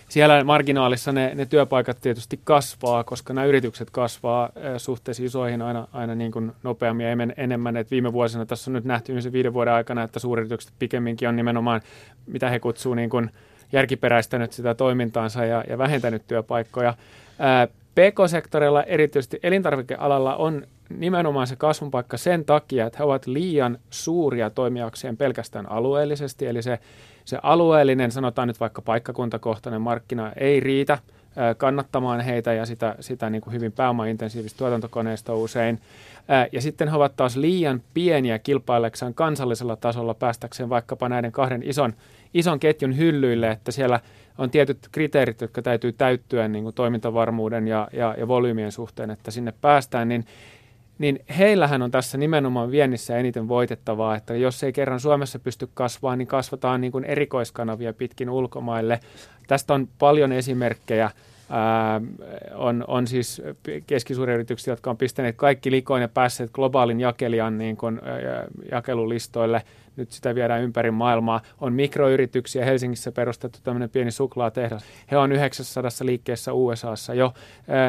[0.09, 6.15] siellä marginaalissa ne, ne työpaikat tietysti kasvaa, koska nämä yritykset kasvaa suhteessa isoihin aina, aina
[6.15, 7.77] niin kuin nopeammin ja enemmän.
[7.77, 11.35] Et viime vuosina tässä on nyt nähty sen viiden vuoden aikana, että suuryritykset pikemminkin on
[11.35, 11.81] nimenomaan,
[12.25, 13.29] mitä he kutsuu niin kuin
[13.71, 16.93] järkiperäistänyt sitä toimintaansa ja, ja vähentänyt työpaikkoja.
[17.95, 24.49] PK-sektorilla, erityisesti elintarvikealalla, on nimenomaan se kasvun paikka sen takia, että he ovat liian suuria
[24.49, 26.79] toimijakseen pelkästään alueellisesti, eli se
[27.25, 30.97] se alueellinen, sanotaan nyt vaikka paikkakuntakohtainen markkina ei riitä
[31.57, 35.79] kannattamaan heitä ja sitä, sitä niin kuin hyvin pääomaintensiivistä tuotantokoneista usein.
[36.51, 41.93] Ja sitten he ovat taas liian pieniä kilpaileksaan kansallisella tasolla päästäkseen vaikkapa näiden kahden ison,
[42.33, 43.99] ison ketjun hyllyille, että siellä
[44.37, 49.31] on tietyt kriteerit, jotka täytyy täyttyä niin kuin toimintavarmuuden ja, ja, ja volyymien suhteen, että
[49.31, 50.25] sinne päästään, niin
[50.99, 56.17] niin heillähän on tässä nimenomaan viennissä eniten voitettavaa, että jos ei kerran Suomessa pysty kasvamaan,
[56.17, 58.99] niin kasvataan niin kuin erikoiskanavia pitkin ulkomaille.
[59.47, 61.11] Tästä on paljon esimerkkejä.
[61.49, 62.01] Ää,
[62.53, 63.41] on, on siis
[63.87, 69.61] keskisuuria yrityksiä, jotka on pistäneet kaikki likoon ja päässeet globaalin jakelijan niin kuin, ää, jakelulistoille–
[69.97, 71.41] nyt sitä viedään ympäri maailmaa.
[71.61, 74.85] On mikroyrityksiä, Helsingissä perustettu tämmöinen pieni suklaatehdas.
[75.11, 77.33] He on 900 liikkeessä USAssa jo,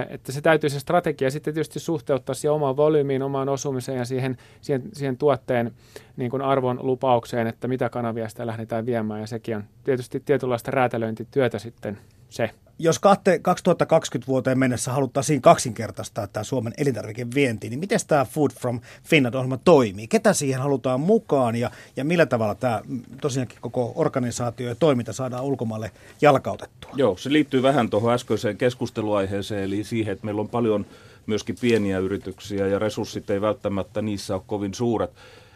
[0.09, 4.37] että se täytyy se strategia sitten tietysti suhteuttaa siihen omaan volyymiin, omaan osumiseen ja siihen,
[4.61, 5.73] siihen, siihen tuotteen
[6.16, 10.71] niin kuin arvon lupaukseen, että mitä kanavia sitä lähdetään viemään ja sekin on tietysti tietynlaista
[10.71, 11.99] räätälöintityötä sitten
[12.31, 12.51] se.
[12.79, 12.99] Jos
[13.43, 20.09] 2020 vuoteen mennessä haluttaisiin kaksinkertaistaa tämä Suomen elintarvikevienti, niin miten tämä Food from Finland-ohjelma toimii?
[20.09, 22.83] Ketä siihen halutaan mukaan ja, ja millä tavalla tämä
[23.21, 26.91] tosiaankin koko organisaatio ja toiminta saadaan ulkomaille jalkautettua?
[26.95, 30.87] Joo, se liittyy vähän tuohon äskeiseen keskusteluaiheeseen, eli siihen, että meillä on paljon
[31.27, 35.11] myöskin pieniä yrityksiä ja resurssit ei välttämättä niissä ole kovin suuret.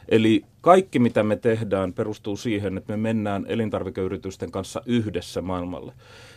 [0.09, 5.93] Eli kaikki, mitä me tehdään, perustuu siihen, että me mennään elintarvikeyritysten kanssa yhdessä maailmalle.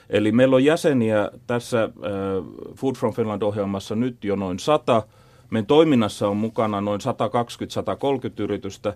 [0.09, 1.89] Eli meillä on jäseniä tässä äh,
[2.75, 5.03] Food from Finland-ohjelmassa nyt jo noin sata.
[5.49, 8.95] Meidän toiminnassa on mukana noin 120-130 yritystä, äh,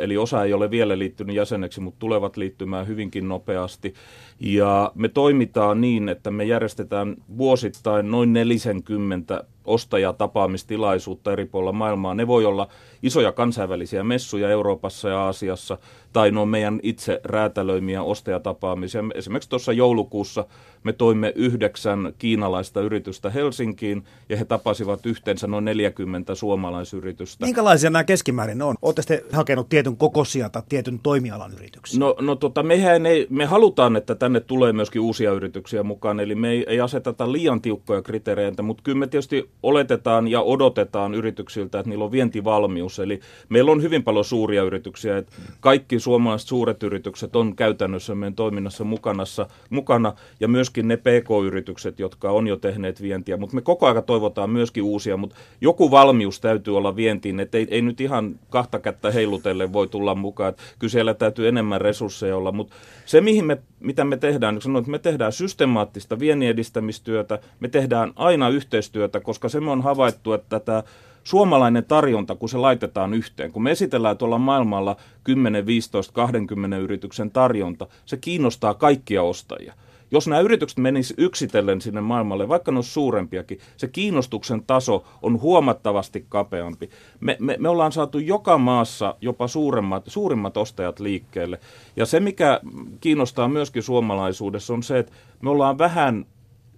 [0.00, 3.94] eli osa ei ole vielä liittynyt jäseneksi, mutta tulevat liittymään hyvinkin nopeasti.
[4.40, 12.14] Ja me toimitaan niin, että me järjestetään vuosittain noin 40 ostajatapaamistilaisuutta eri puolilla maailmaa.
[12.14, 12.68] Ne voi olla
[13.02, 15.78] isoja kansainvälisiä messuja Euroopassa ja Aasiassa,
[16.12, 19.04] tai ne on meidän itse räätälöimiä ostajatapaamisia.
[19.14, 20.44] Esimerkiksi tuossa joulukuussa
[20.84, 27.46] me toimme yhdeksän kiinalaista yritystä Helsinkiin, ja he tapasivat yhteensä noin 40 suomalaisyritystä.
[27.46, 28.74] Minkälaisia nämä keskimäärin on?
[28.82, 32.00] Oletteko hakenut tietyn kokoisia tai tietyn toimialan yrityksiä?
[32.00, 36.34] No, no tota, mehän ei, me halutaan, että tänne tulee myöskin uusia yrityksiä mukaan, eli
[36.34, 41.78] me ei, ei aseteta liian tiukkoja kriteereitä, mutta kyllä me tietysti oletetaan ja odotetaan yrityksiltä,
[41.78, 42.98] että niillä on vientivalmius.
[42.98, 48.34] Eli meillä on hyvin paljon suuria yrityksiä, että kaikki suomalaiset suuret yritykset on käytännössä meidän
[48.34, 53.86] toiminnassa mukanassa, mukana, ja myöskin ne PK-yritykset, jotka on jo tehneet vientiä, mutta me koko
[53.86, 58.40] ajan toivotaan myöskin uusia, mutta joku valmius täytyy olla vientiin, että ei, ei nyt ihan
[58.50, 62.74] kahta kättä heilutelle voi tulla mukaan, kyllä siellä täytyy enemmän resursseja olla, mutta
[63.06, 67.68] se mihin me, mitä me tehdään, niin sanoin, että me tehdään systemaattista viennin edistämistyötä, me
[67.68, 70.82] tehdään aina yhteistyötä, koska se me on havaittu, että tämä
[71.24, 77.30] suomalainen tarjonta, kun se laitetaan yhteen, kun me esitellään tuolla maailmalla 10, 15, 20 yrityksen
[77.30, 79.74] tarjonta, se kiinnostaa kaikkia ostajia.
[80.12, 85.40] Jos nämä yritykset menisivät yksitellen sinne maailmalle, vaikka ne olisi suurempiakin, se kiinnostuksen taso on
[85.40, 86.90] huomattavasti kapeampi.
[87.20, 91.60] Me, me, me ollaan saatu joka maassa jopa suuremmat, suurimmat ostajat liikkeelle.
[91.96, 92.60] Ja se, mikä
[93.00, 96.26] kiinnostaa myöskin suomalaisuudessa, on se, että me ollaan vähän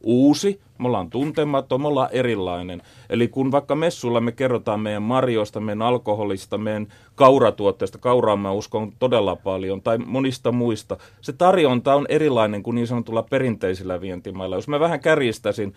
[0.04, 2.82] uusi, me ollaan tuntematon, me ollaan erilainen.
[3.10, 8.92] Eli kun vaikka messulla me kerrotaan meidän marjoista, meidän alkoholista, meidän kauratuotteista, kauraa mä uskon
[8.98, 14.56] todella paljon, tai monista muista, se tarjonta on erilainen kuin niin sanotulla perinteisillä vientimailla.
[14.56, 15.74] Jos mä vähän kärjistäisin,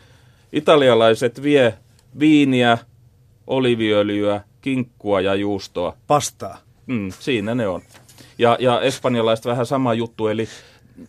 [0.54, 1.74] italialaiset vie
[2.20, 2.78] viiniä,
[3.48, 5.94] oliviöljyä, kinkkua ja juustoa.
[6.08, 6.58] Pastaa.
[6.88, 7.82] Mm, siinä ne on.
[8.38, 10.48] Ja, ja espanjalaiset vähän sama juttu, eli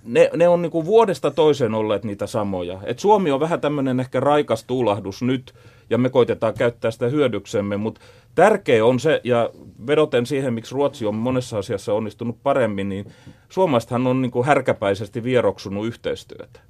[0.05, 2.79] ne, ne on niin vuodesta toiseen olleet niitä samoja.
[2.85, 5.55] Et Suomi on vähän tämmöinen ehkä raikas tuulahdus nyt,
[5.90, 8.01] ja me koitetaan käyttää sitä hyödyksemme, mutta
[8.35, 9.51] tärkeä on se, ja
[9.87, 13.12] vedoten siihen, miksi Ruotsi on monessa asiassa onnistunut paremmin, niin
[13.48, 16.61] suomalaisethan on niin härkäpäisesti vieroksunut yhteistyötä.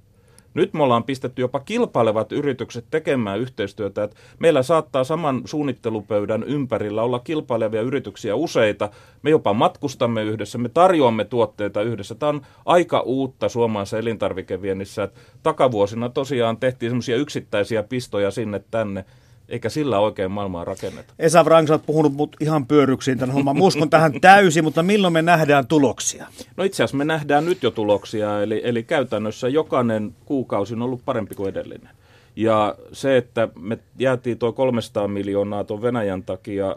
[0.58, 7.02] Nyt me ollaan pistetty jopa kilpailevat yritykset tekemään yhteistyötä, että meillä saattaa saman suunnittelupöydän ympärillä
[7.02, 8.90] olla kilpailevia yrityksiä useita.
[9.22, 12.14] Me jopa matkustamme yhdessä, me tarjoamme tuotteita yhdessä.
[12.14, 15.02] Tämä on aika uutta suomalaisessa elintarvikeviennissä.
[15.02, 19.04] Että takavuosina tosiaan tehtiin semmoisia yksittäisiä pistoja sinne tänne.
[19.48, 21.14] Eikä sillä oikein maailmaa rakenneta.
[21.18, 23.62] Esa Wrang, olet puhunut mut ihan pyöryksiin tämän homman.
[23.62, 26.26] Uskon tähän täysin, mutta milloin me nähdään tuloksia?
[26.56, 31.04] No itse asiassa me nähdään nyt jo tuloksia, eli, eli käytännössä jokainen kuukausi on ollut
[31.04, 31.90] parempi kuin edellinen.
[32.36, 36.76] Ja se, että me jäätiin tuo 300 miljoonaa tuon Venäjän takia, äh,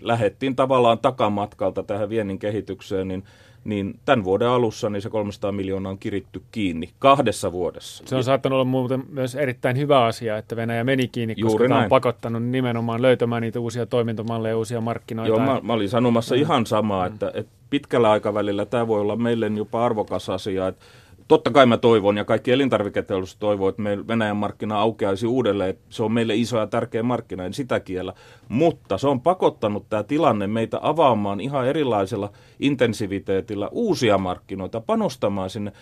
[0.00, 3.24] lähettiin tavallaan takamatkalta tähän viennin kehitykseen, niin
[3.64, 8.04] niin tämän vuoden alussa niin se 300 miljoonaa on kiritty kiinni kahdessa vuodessa.
[8.06, 11.68] Se on saattanut olla muuten myös erittäin hyvä asia, että Venäjä meni kiinni, koska Juuri
[11.68, 15.28] tämä on pakottanut nimenomaan löytämään niitä uusia toimintamalleja, uusia markkinoita.
[15.28, 16.40] Joo, mä, mä olin sanomassa mm.
[16.40, 20.84] ihan samaa, että, että pitkällä aikavälillä tämä voi olla meille jopa arvokas asia, että
[21.30, 25.78] Totta kai mä toivon ja kaikki elintarviketeollisuus toivoo, että meillä Venäjän markkina aukeaisi uudelleen.
[25.88, 28.12] Se on meille iso ja tärkeä markkina, en sitä kiellä.
[28.48, 35.72] Mutta se on pakottanut tämä tilanne meitä avaamaan ihan erilaisella intensiviteetillä uusia markkinoita, panostamaan sinne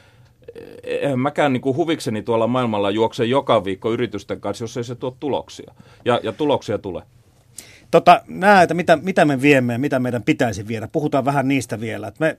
[0.82, 4.94] eihän mäkään niin kuin huvikseni tuolla maailmalla juokse joka viikko yritysten kanssa, jos ei se
[4.94, 5.74] tuo tuloksia.
[6.04, 7.02] Ja, ja tuloksia tulee.
[7.90, 10.88] Tota, nämä, että mitä, mitä me viemme ja mitä meidän pitäisi viedä.
[10.92, 12.08] Puhutaan vähän niistä vielä.
[12.08, 12.36] Että me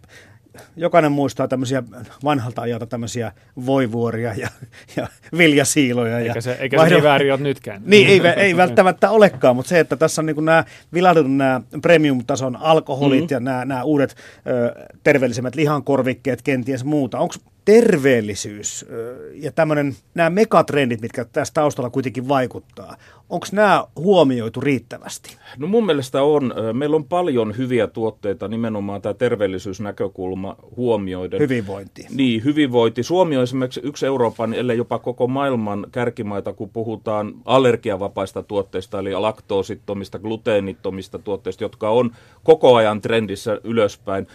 [0.75, 1.83] jokainen muistaa tämmöisiä
[2.23, 3.31] vanhalta ajalta tämmöisiä
[3.65, 4.47] voivuoria ja,
[4.95, 5.07] ja
[5.37, 6.19] viljasiiloja.
[6.19, 6.89] Eikä se, eikä vaihdon...
[6.89, 7.81] se niin väärin ole nytkään.
[7.85, 12.55] Niin, ei, ei välttämättä olekaan, mutta se, että tässä on niin nämä vilahdutut nämä premium-tason
[12.55, 13.33] alkoholit mm-hmm.
[13.35, 14.15] ja nämä, nämä uudet
[14.47, 17.19] ö, terveellisemmät lihankorvikkeet kenties muuta.
[17.19, 17.35] Onko
[17.69, 18.85] terveellisyys
[19.33, 22.95] ja tämmöinen, nämä megatrendit, mitkä tässä taustalla kuitenkin vaikuttaa,
[23.29, 25.37] onko nämä huomioitu riittävästi?
[25.57, 26.53] No mun mielestä on.
[26.73, 31.39] Meillä on paljon hyviä tuotteita, nimenomaan tämä terveellisyysnäkökulma huomioiden.
[31.39, 32.05] Hyvinvointi.
[32.09, 33.03] Niin, hyvinvointi.
[33.03, 39.13] Suomi on esimerkiksi yksi Euroopan, ellei jopa koko maailman kärkimaita, kun puhutaan allergiavapaista tuotteista, eli
[39.13, 42.11] laktoosittomista, gluteenittomista tuotteista, jotka on
[42.43, 44.27] koko ajan trendissä ylöspäin.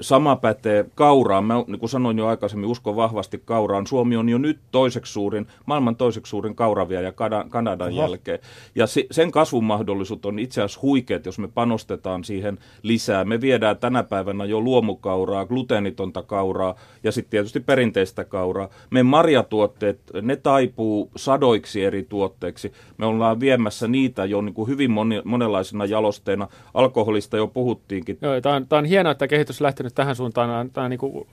[0.00, 1.44] Sama pätee kauraan.
[1.44, 3.86] Mä, niin kuin sanoin jo aikaisemmin, uskon vahvasti kauraan.
[3.86, 6.56] Suomi on jo nyt toiseksi suurin, maailman toiseksi suurin
[7.04, 7.12] ja
[7.48, 8.02] Kanadan Oho.
[8.02, 8.38] jälkeen.
[8.74, 13.24] Ja se, sen kasvun mahdollisuus on itse asiassa huikeat, jos me panostetaan siihen lisää.
[13.24, 18.68] Me viedään tänä päivänä jo luomukauraa, gluteenitonta kauraa ja sitten tietysti perinteistä kauraa.
[18.90, 22.72] Me marjatuotteet, ne taipuu sadoiksi eri tuotteiksi.
[22.98, 26.48] Me ollaan viemässä niitä jo niin kuin hyvin moni, monenlaisina jalosteina.
[26.74, 28.18] Alkoholista jo puhuttiinkin.
[28.22, 30.70] Joo, tämä on, on hienoa, että kehitys kehitys lähtenyt tähän suuntaan.
[30.70, 31.26] Tämä on niin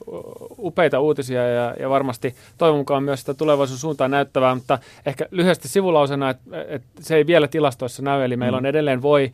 [0.60, 6.30] upeita uutisia ja, ja varmasti toivon mukaan myös sitä tulevaisuussuuntaan näyttävää, mutta ehkä lyhyesti sivulausena,
[6.30, 8.60] että, että se ei vielä tilastoissa näy, eli meillä mm.
[8.60, 9.32] on edelleen voi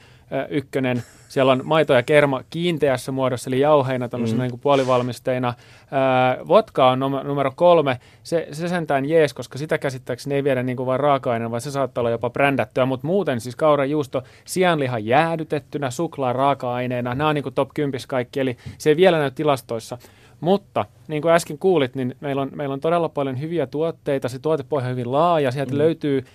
[0.49, 1.03] ykkönen.
[1.29, 4.49] Siellä on maito ja kerma kiinteässä muodossa, eli jauheina tämmöisenä mm.
[4.49, 5.53] niin puolivalmisteina.
[5.91, 7.99] Ää, vodka on numero kolme.
[8.23, 11.71] Se, se sentään jees, koska sitä käsittääkseni ei viedä niin kuin vain raaka-aineena, vaan se
[11.71, 12.85] saattaa olla jopa brändättyä.
[12.85, 17.15] Mutta muuten siis kaura, juusto, sianliha jäädytettynä, suklaa raaka-aineena.
[17.15, 19.97] Nämä on niin kuin top 10 kaikki, eli se ei vielä näy tilastoissa.
[20.39, 24.39] Mutta niin kuin äsken kuulit, niin meillä on, meillä on todella paljon hyviä tuotteita, se
[24.39, 25.77] tuotepohja on hyvin laaja, sieltä mm.
[25.77, 26.25] löytyy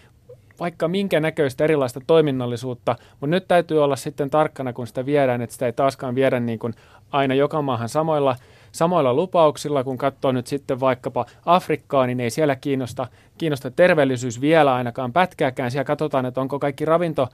[0.60, 5.52] vaikka minkä näköistä erilaista toiminnallisuutta, mutta nyt täytyy olla sitten tarkkana, kun sitä viedään, että
[5.52, 6.74] sitä ei taaskaan viedä niin kuin
[7.12, 8.36] aina joka maahan samoilla,
[8.72, 13.06] samoilla lupauksilla, kun katsoo nyt sitten vaikkapa Afrikkaa, niin ei siellä kiinnosta,
[13.38, 15.70] kiinnosta terveellisyys vielä ainakaan pätkääkään.
[15.70, 17.28] Siellä katsotaan, että onko kaikki ravinto,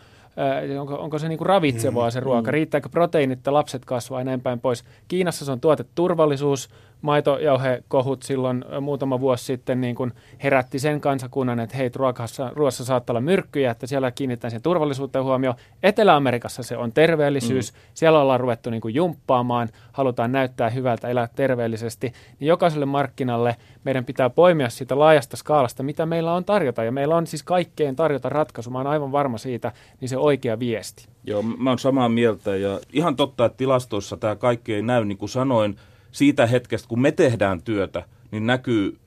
[0.80, 2.52] onko, onko se niinku ravitsevaa se mm, ruoka, mm.
[2.52, 4.84] riittääkö proteiinit, että lapset kasvaa ja näin päin pois.
[5.08, 6.68] Kiinassa se on tuoteturvallisuus,
[7.02, 13.12] maitojauhekohut silloin muutama vuosi sitten niin kuin herätti sen kansakunnan, että hei, ruokassa, ruoassa saattaa
[13.12, 15.56] olla myrkkyjä, että siellä kiinnitetään sen turvallisuuteen huomioon.
[15.82, 17.78] Etelä-Amerikassa se on terveellisyys, mm.
[17.94, 22.12] siellä ollaan ruvettu niin kuin jumppaamaan, halutaan näyttää hyvältä, elää terveellisesti.
[22.40, 26.84] Niin jokaiselle markkinalle meidän pitää poimia siitä laajasta skaalasta, mitä meillä on tarjota.
[26.84, 30.58] Ja meillä on siis kaikkeen tarjota ratkaisu, mä oon aivan varma siitä, niin se oikea
[30.58, 31.08] viesti.
[31.24, 35.18] Joo, mä oon samaa mieltä ja ihan totta, että tilastoissa tämä kaikki ei näy, niin
[35.18, 35.76] kuin sanoin,
[36.14, 38.98] siitä hetkestä, kun me tehdään työtä, niin näkyy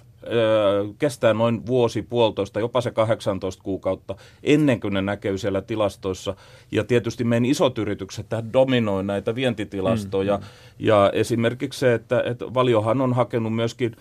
[0.99, 6.35] kestää noin vuosi, puolitoista, jopa se 18 kuukautta ennen kuin ne näkyy siellä tilastoissa.
[6.71, 10.37] Ja tietysti meidän isot yritykset dominoi näitä vientitilastoja.
[10.37, 10.47] Mm, mm.
[10.79, 13.95] Ja esimerkiksi se, että, että Valiohan on hakenut myöskin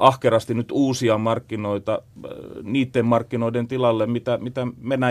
[0.00, 2.02] ahkerasti nyt uusia markkinoita
[2.62, 4.66] niiden markkinoiden tilalle, mitä, mitä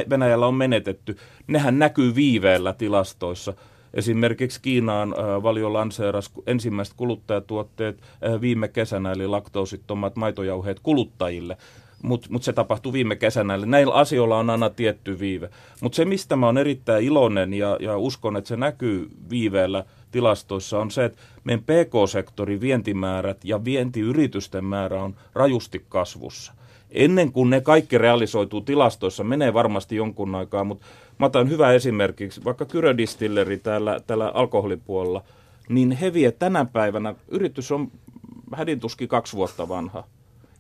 [0.10, 1.18] Venäjällä on menetetty.
[1.48, 3.54] Nehän näkyy viiveellä tilastoissa.
[3.96, 11.58] Esimerkiksi Kiinaan äh, valio lanseerasi ensimmäiset kuluttajatuotteet äh, viime kesänä, eli laktoosittomat maitojauheet kuluttajille
[12.04, 13.54] mutta mut se tapahtui viime kesänä.
[13.54, 15.50] Eli näillä asioilla on aina tietty viive.
[15.82, 20.80] Mutta se, mistä mä oon erittäin iloinen ja, ja uskon, että se näkyy viiveellä tilastoissa,
[20.80, 26.54] on se, että meidän PK-sektorin vientimäärät ja vientiyritysten määrä on rajusti kasvussa.
[26.92, 30.86] Ennen kuin ne kaikki realisoituu tilastoissa, menee varmasti jonkun aikaa, mutta
[31.20, 35.24] Mä otan hyvä esimerkiksi, vaikka Kyrö Distilleri täällä, täällä alkoholipuolella,
[35.70, 37.92] niin he vie tänä päivänä, yritys on
[38.56, 40.04] hädintuski kaksi vuotta vanha,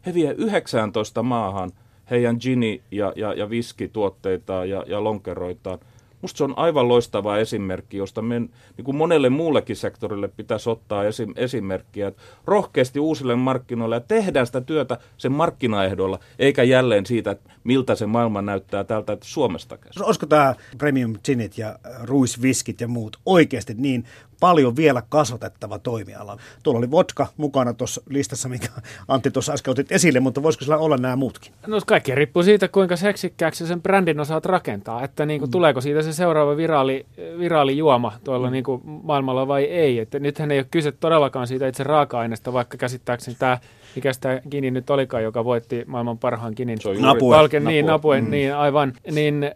[0.05, 1.71] he vie 19 maahan
[2.09, 5.79] heidän gini- ja, ja, ja viskituotteitaan ja, ja lonkeroitaan.
[6.25, 11.03] Musta se on aivan loistava esimerkki, josta me niin kuin monelle muullekin sektorille pitäisi ottaa
[11.03, 12.07] esi- esimerkkiä.
[12.07, 18.05] Että rohkeasti uusille markkinoille ja tehdään sitä työtä sen markkinaehdolla, eikä jälleen siitä, miltä se
[18.05, 19.99] maailma näyttää täältä että Suomesta käsin.
[19.99, 24.05] No, olisiko tämä premium ginit ja ruisviskit ja muut oikeasti niin
[24.39, 26.37] paljon vielä kasvatettava toimiala.
[26.63, 28.67] Tuolla oli vodka mukana tuossa listassa, mikä
[29.07, 31.53] Antti tuossa äsken otit esille, mutta voisiko sillä olla nämä muutkin?
[31.67, 35.51] No kaikki riippuu siitä, kuinka seksikkääksi sen brändin osaat rakentaa, että niin kuin, mm.
[35.51, 37.05] tuleeko siitä se seuraava viraali,
[37.39, 38.53] viraali juoma tuolla mm.
[38.53, 39.99] niin kuin maailmalla vai ei.
[39.99, 43.57] Että nythän ei ole kyse todellakaan siitä itse raaka-aineesta, vaikka käsittääkseni tämä
[43.95, 46.79] mikä sitä Kini nyt olikaan, joka voitti maailman parhaan Kinin
[47.19, 48.29] palken, niin, Napuen, mm.
[48.29, 49.51] niin aivan, niin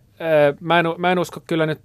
[0.60, 1.80] mä, en, mä en usko kyllä nyt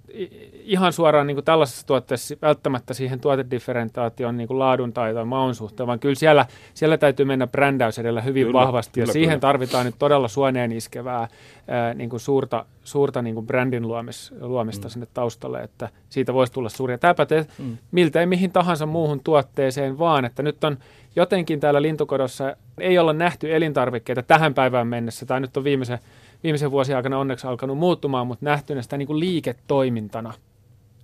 [0.63, 5.55] ihan suoraan niin kuin tällaisessa tuotteessa välttämättä siihen tuotedifferentaation niin kuin laadun tai, tai maun
[5.55, 9.29] suhteen, vaan kyllä siellä, siellä täytyy mennä brändäys edellä hyvin kyllä, vahvasti, kyllä, ja siihen
[9.29, 9.39] kyllä.
[9.39, 11.27] tarvitaan nyt todella suoneen iskevää
[11.67, 14.89] ää, niin kuin suurta, suurta niin kuin brändin luomis, luomista mm.
[14.89, 16.97] sinne taustalle, että siitä voisi tulla suuria.
[16.97, 17.77] Tämä pätee mm.
[17.91, 20.77] miltei mihin tahansa muuhun tuotteeseen, vaan että nyt on
[21.15, 25.99] jotenkin täällä lintukodossa ei olla nähty elintarvikkeita tähän päivään mennessä, tai nyt on viimeisen,
[26.45, 30.33] viimeisen vuosien aikana onneksi alkanut muuttumaan, mutta nähtynä sitä niin kuin liiketoimintana,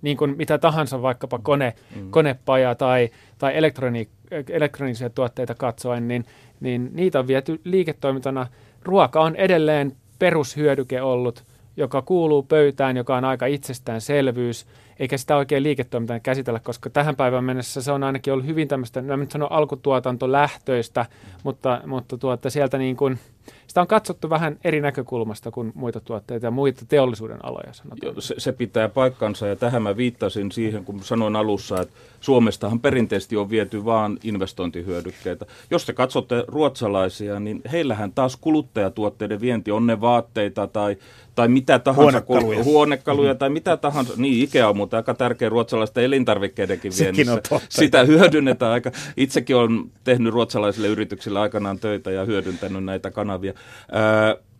[0.02, 2.10] niin kuin mitä tahansa vaikkapa kone, mm.
[2.10, 4.08] konepaja tai, tai elektroni,
[4.50, 6.24] elektronisia tuotteita katsoen, niin,
[6.60, 8.46] niin niitä on viety liiketoimintana.
[8.82, 11.44] Ruoka on edelleen perushyödyke ollut,
[11.76, 14.66] joka kuuluu pöytään, joka on aika itsestäänselvyys,
[14.98, 19.02] eikä sitä oikein liiketoimintana käsitellä, koska tähän päivään mennessä se on ainakin ollut hyvin tämmöistä,
[19.02, 21.06] mä nyt sanon alkutuotantolähtöistä,
[21.44, 23.18] mutta, mutta tuota, sieltä niin kuin–
[23.66, 27.72] sitä on katsottu vähän eri näkökulmasta kuin muita tuotteita ja muita teollisuuden aloja.
[27.72, 28.22] Sanotaan.
[28.22, 33.36] Se, se pitää paikkansa ja tähän mä viittasin siihen, kun sanoin alussa, että Suomestahan perinteisesti
[33.36, 35.46] on viety vain investointihyödykkeitä.
[35.70, 40.96] Jos te katsotte ruotsalaisia, niin heillähän taas kuluttajatuotteiden vienti on ne vaatteita tai,
[41.34, 42.02] tai mitä tahansa.
[42.02, 42.64] Huonekaluja.
[42.64, 43.38] Huonekaluja mm.
[43.38, 44.12] tai mitä tahansa.
[44.16, 47.40] Niin, Ikea on mutta aika tärkeä ruotsalaisten elintarvikkeidenkin viennissä.
[47.68, 48.90] Sitä hyödynnetään aika.
[49.16, 53.31] Itsekin olen tehnyt ruotsalaisille yrityksille aikanaan töitä ja hyödyntänyt näitä kanavia.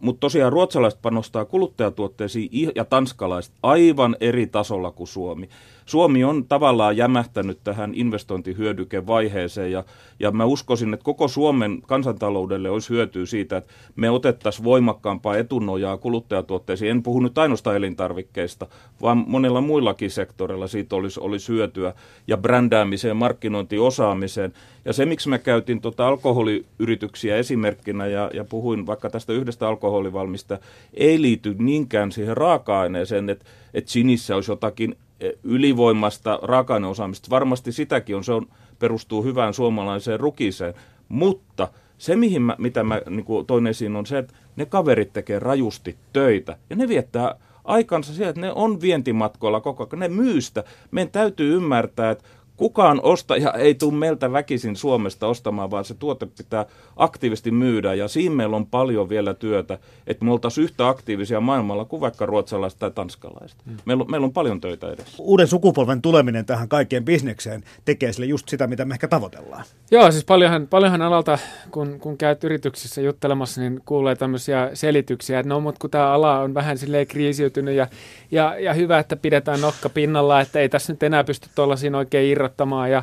[0.00, 5.48] Mutta tosiaan ruotsalaiset panostaa kuluttajatuotteisiin ja tanskalaiset aivan eri tasolla kuin Suomi.
[5.86, 9.84] Suomi on tavallaan jämähtänyt tähän investointihyödykevaiheeseen ja,
[10.20, 15.96] ja mä uskoisin, että koko Suomen kansantaloudelle olisi hyötyä siitä, että me otettaisiin voimakkaampaa etunojaa
[15.96, 16.90] kuluttajatuotteisiin.
[16.90, 18.66] En puhu nyt ainoastaan elintarvikkeista,
[19.02, 21.94] vaan monilla muillakin sektoreilla siitä olisi, olisi hyötyä
[22.26, 24.52] ja brändäämiseen, markkinointiosaamiseen.
[24.84, 30.58] Ja se, miksi mä käytin tuota alkoholiyrityksiä esimerkkinä ja, ja puhuin vaikka tästä yhdestä alkoholivalmista,
[30.94, 34.96] ei liity niinkään siihen raaka-aineeseen, että, että sinissä olisi jotakin
[35.42, 37.30] ylivoimasta raaka-aineosaamista.
[37.30, 38.46] Varmasti sitäkin on, se on,
[38.78, 40.74] perustuu hyvään suomalaiseen rukiseen,
[41.08, 45.38] mutta se, mihin mä, mitä mä niin toin esiin, on se, että ne kaverit tekee
[45.38, 50.64] rajusti töitä ja ne viettää aikansa siellä, että ne on vientimatkoilla koko ajan, ne myystä.
[50.90, 52.24] Meidän täytyy ymmärtää, että
[52.62, 57.94] kukaan ostaja ei tule meiltä väkisin Suomesta ostamaan, vaan se tuote pitää aktiivisesti myydä.
[57.94, 62.26] Ja siinä meillä on paljon vielä työtä, että me oltaisiin yhtä aktiivisia maailmalla kuin vaikka
[62.26, 63.58] ruotsalaiset tai tanskalaiset.
[63.66, 63.76] Hmm.
[63.84, 65.16] Meillä, on, meillä on paljon töitä edessä.
[65.18, 69.64] Uuden sukupolven tuleminen tähän kaikkeen bisnekseen tekee sille just sitä, mitä me ehkä tavoitellaan.
[69.90, 71.38] Joo, siis paljonhan, paljonhan alalta,
[71.70, 76.40] kun, kun käyt yrityksissä juttelemassa, niin kuulee tämmöisiä selityksiä, että no, mutta kun tämä ala
[76.40, 77.86] on vähän silleen kriisiytynyt ja,
[78.30, 82.30] ja, ja hyvä, että pidetään nokka pinnalla, että ei tässä nyt enää pysty tuollaisiin oikein
[82.52, 83.02] irrottamaan ja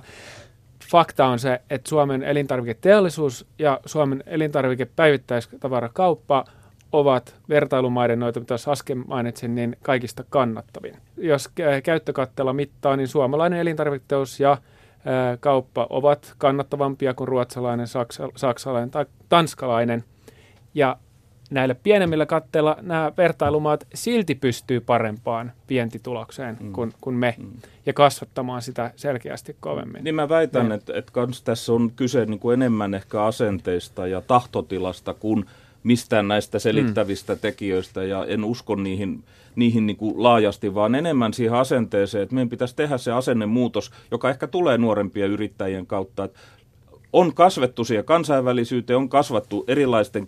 [0.92, 6.46] fakta on se, että Suomen elintarviketeollisuus ja Suomen elintarvikepäivittäistavarakauppa
[6.92, 10.98] ovat vertailumaiden, noita mitä äsken mainitsin, niin kaikista kannattavin.
[11.18, 11.50] Jos
[11.84, 14.58] käyttökattella mittaa, niin suomalainen elintarviketeollisuus ja
[15.40, 20.04] kauppa ovat kannattavampia kuin ruotsalainen, saksa, saksalainen tai tanskalainen.
[20.74, 20.98] Ja
[21.50, 26.74] näillä pienemmillä katteilla nämä vertailumaat silti pystyy parempaan vientitulokseen mm.
[26.74, 27.52] kuin, kuin me mm.
[27.86, 30.04] ja kasvattamaan sitä selkeästi kovemmin.
[30.04, 30.72] Niin mä väitän, mm.
[30.72, 35.46] että, että kans tässä on kyse niin kuin enemmän ehkä asenteista ja tahtotilasta kuin
[35.84, 37.40] mistään näistä selittävistä mm.
[37.40, 39.24] tekijöistä ja en usko niihin,
[39.56, 44.30] niihin niin kuin laajasti, vaan enemmän siihen asenteeseen, että meidän pitäisi tehdä se asennemuutos, joka
[44.30, 46.40] ehkä tulee nuorempien yrittäjien kautta, että
[47.14, 50.28] on kasvettu siihen kansainvälisyyteen, on kasvattu erilaisten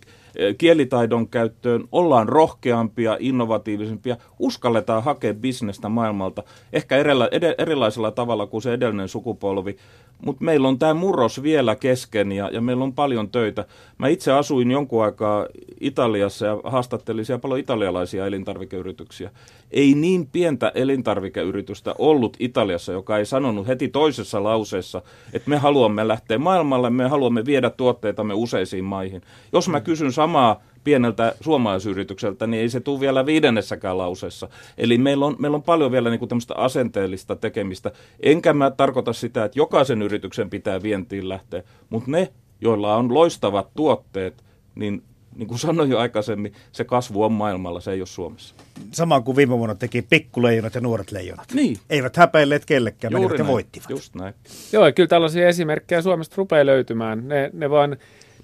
[0.58, 8.62] kielitaidon käyttöön, ollaan rohkeampia, innovatiivisempia, uskalletaan hakea bisnestä maailmalta, ehkä erila, ed, erilaisella tavalla kuin
[8.62, 9.78] se edellinen sukupolvi,
[10.26, 13.65] mutta meillä on tämä murros vielä kesken ja, ja meillä on paljon töitä.
[13.98, 15.48] Mä itse asuin jonkun aikaa
[15.79, 19.32] Italiassa ja haastattelin siellä paljon italialaisia elintarvikeyrityksiä.
[19.71, 25.02] Ei niin pientä elintarvikeyritystä ollut Italiassa, joka ei sanonut heti toisessa lauseessa,
[25.34, 29.21] että me haluamme lähteä maailmalle, me haluamme viedä tuotteitamme useisiin maihin.
[29.54, 34.50] Jos mä kysyn samaa pieneltä suomalaisyritykseltä, niin ei se tule vielä viidennessäkään lauseessa.
[34.78, 37.92] Eli meillä on, meillä on paljon vielä niin kuin tämmöistä asenteellista tekemistä.
[38.24, 43.67] Enkä mä tarkoita sitä, että jokaisen yrityksen pitää vientiin lähteä, mutta ne, joilla on loistavat
[43.76, 44.44] tuotteet,
[44.76, 45.04] niin
[45.36, 48.56] niin kuin sanoin jo aikaisemmin, se kasvu on maailmalla, se ei ole Suomessa.
[48.92, 51.54] Sama kuin viime vuonna teki pikkuleijonat ja nuoret leijonat.
[51.54, 51.78] Niin.
[51.90, 53.54] Eivät häpeilleet kellekään, Juuri menivät ja näin.
[53.54, 53.90] voittivat.
[53.90, 54.34] Just näin.
[54.72, 57.28] Joo, kyllä tällaisia esimerkkejä Suomesta rupeaa löytymään.
[57.28, 57.98] Ne, ne vaan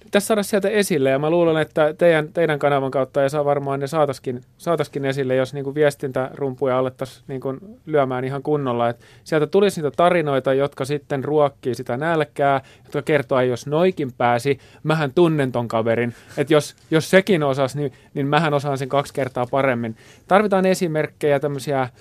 [0.07, 3.79] pitäisi saada sieltä esille ja mä luulen, että teidän, teidän kanavan kautta ei saa varmaan
[3.79, 8.89] ne saataskin, saataskin esille, jos niin kuin viestintärumpuja alettaisiin niin kuin lyömään ihan kunnolla.
[8.89, 14.13] Et sieltä tulisi niitä tarinoita, jotka sitten ruokkii sitä nälkää, jotka kertoo, että jos noikin
[14.17, 16.13] pääsi, mähän tunnen ton kaverin.
[16.37, 19.95] Että jos, jos sekin osas, niin, niin mähän osaan sen kaksi kertaa paremmin.
[20.27, 21.91] Tarvitaan esimerkkejä, tämmöisiä äh,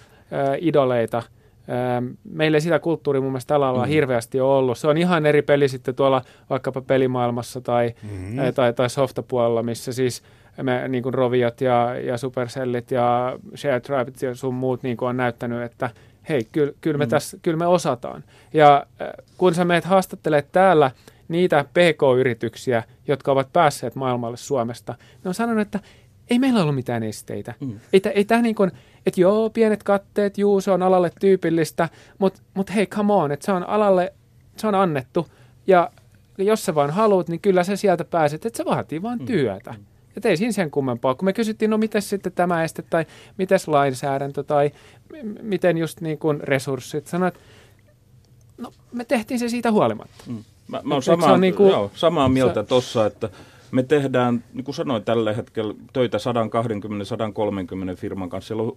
[0.61, 1.22] idoleita,
[2.25, 3.91] Meillä ei sitä kulttuuria mun mielestä tällä alalla mm.
[3.91, 4.79] hirveästi ole ollut.
[4.79, 8.37] Se on ihan eri peli sitten tuolla vaikkapa pelimaailmassa tai, mm.
[8.55, 10.23] tai, tai softapuolella, missä siis
[10.62, 15.09] me, niin kuin Roviot ja, ja Supercellit ja Share Tribet ja sun muut niin kuin
[15.09, 15.91] on näyttänyt, että
[16.29, 17.09] hei, kyllä, kyllä, me, mm.
[17.09, 18.25] tässä, kyllä me osataan.
[18.55, 18.87] Ja
[19.39, 20.91] kun sä meet haastattelet täällä
[21.29, 24.95] niitä PK-yrityksiä, jotka ovat päässeet maailmalle Suomesta,
[25.25, 25.81] ne on sanonut, että
[26.31, 27.55] ei meillä ollut mitään esteitä.
[27.61, 27.81] Mm.
[27.93, 28.71] Ei, ei tämä niin kuin,
[29.07, 31.88] että joo, pienet katteet, juu, se on alalle tyypillistä,
[32.18, 34.12] mutta mut hei, come on, että se on alalle,
[34.57, 35.26] se on annettu,
[35.66, 35.90] ja
[36.38, 39.70] jos sä vaan haluat, niin kyllä sä sieltä pääset, että se vaatii vaan työtä.
[39.70, 39.84] Mm.
[40.16, 41.14] Ja ei siinä sen kummempaa.
[41.14, 43.07] Kun me kysyttiin, no miten sitten tämä este, tai
[43.38, 44.70] miten lainsäädäntö, tai
[45.22, 47.34] m- miten just niin kuin resurssit, sanoit,
[48.59, 50.24] no me tehtiin se siitä huolimatta.
[50.26, 50.44] Mm.
[50.68, 53.28] Mä, mä oon samaa, niin kuin, joo, samaa mieltä tuossa, että
[53.71, 58.49] me tehdään, niin kuin sanoin tällä hetkellä, töitä 120-130 firman kanssa.
[58.49, 58.77] Siellä on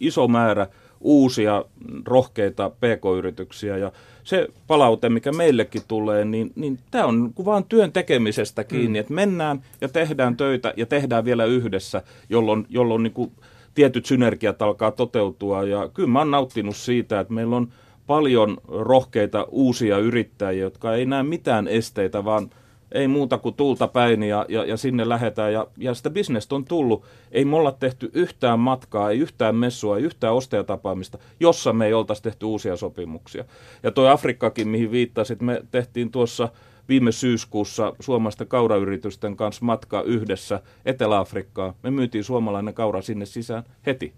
[0.00, 0.66] iso määrä
[1.00, 1.64] uusia
[2.04, 3.92] rohkeita pk-yrityksiä ja
[4.24, 9.00] se palaute, mikä meillekin tulee, niin, niin tämä on niin vaan työn tekemisestä kiinni, mm.
[9.00, 13.32] että mennään ja tehdään töitä ja tehdään vielä yhdessä, jolloin, jolloin niin kuin
[13.74, 17.68] tietyt synergiat alkaa toteutua ja kyllä mä oon nauttinut siitä, että meillä on
[18.06, 22.50] paljon rohkeita uusia yrittäjiä, jotka ei näe mitään esteitä, vaan–
[22.94, 25.52] ei muuta kuin tulta päin ja, ja, ja sinne lähetään.
[25.52, 27.04] Ja, ja sitä bisnestä on tullut.
[27.32, 31.92] Ei me olla tehty yhtään matkaa, ei yhtään messua, ei yhtään ostajatapaamista, jossa me ei
[31.92, 33.44] oltaisi tehty uusia sopimuksia.
[33.82, 36.48] Ja tuo Afrikkakin, mihin viittasit, me tehtiin tuossa
[36.88, 41.74] viime syyskuussa suomalaisten kaurayritysten kanssa matka yhdessä Etelä-Afrikkaan.
[41.82, 44.12] Me myytiin suomalainen kaura sinne sisään heti.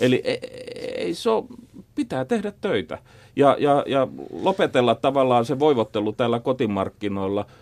[0.00, 0.38] Eli ei,
[0.96, 1.44] ei se ole,
[1.94, 2.98] pitää tehdä töitä
[3.36, 4.08] ja, ja, ja
[4.42, 7.46] lopetella tavallaan se voivottelu täällä kotimarkkinoilla–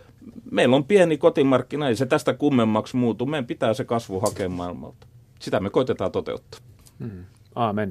[0.51, 3.27] meillä on pieni kotimarkkina, ei se tästä kummemmaksi muutu.
[3.27, 5.07] Meidän pitää se kasvu hakea maailmalta.
[5.39, 6.61] Sitä me koitetaan toteuttaa.
[6.99, 7.25] Mm.
[7.55, 7.87] Aamen.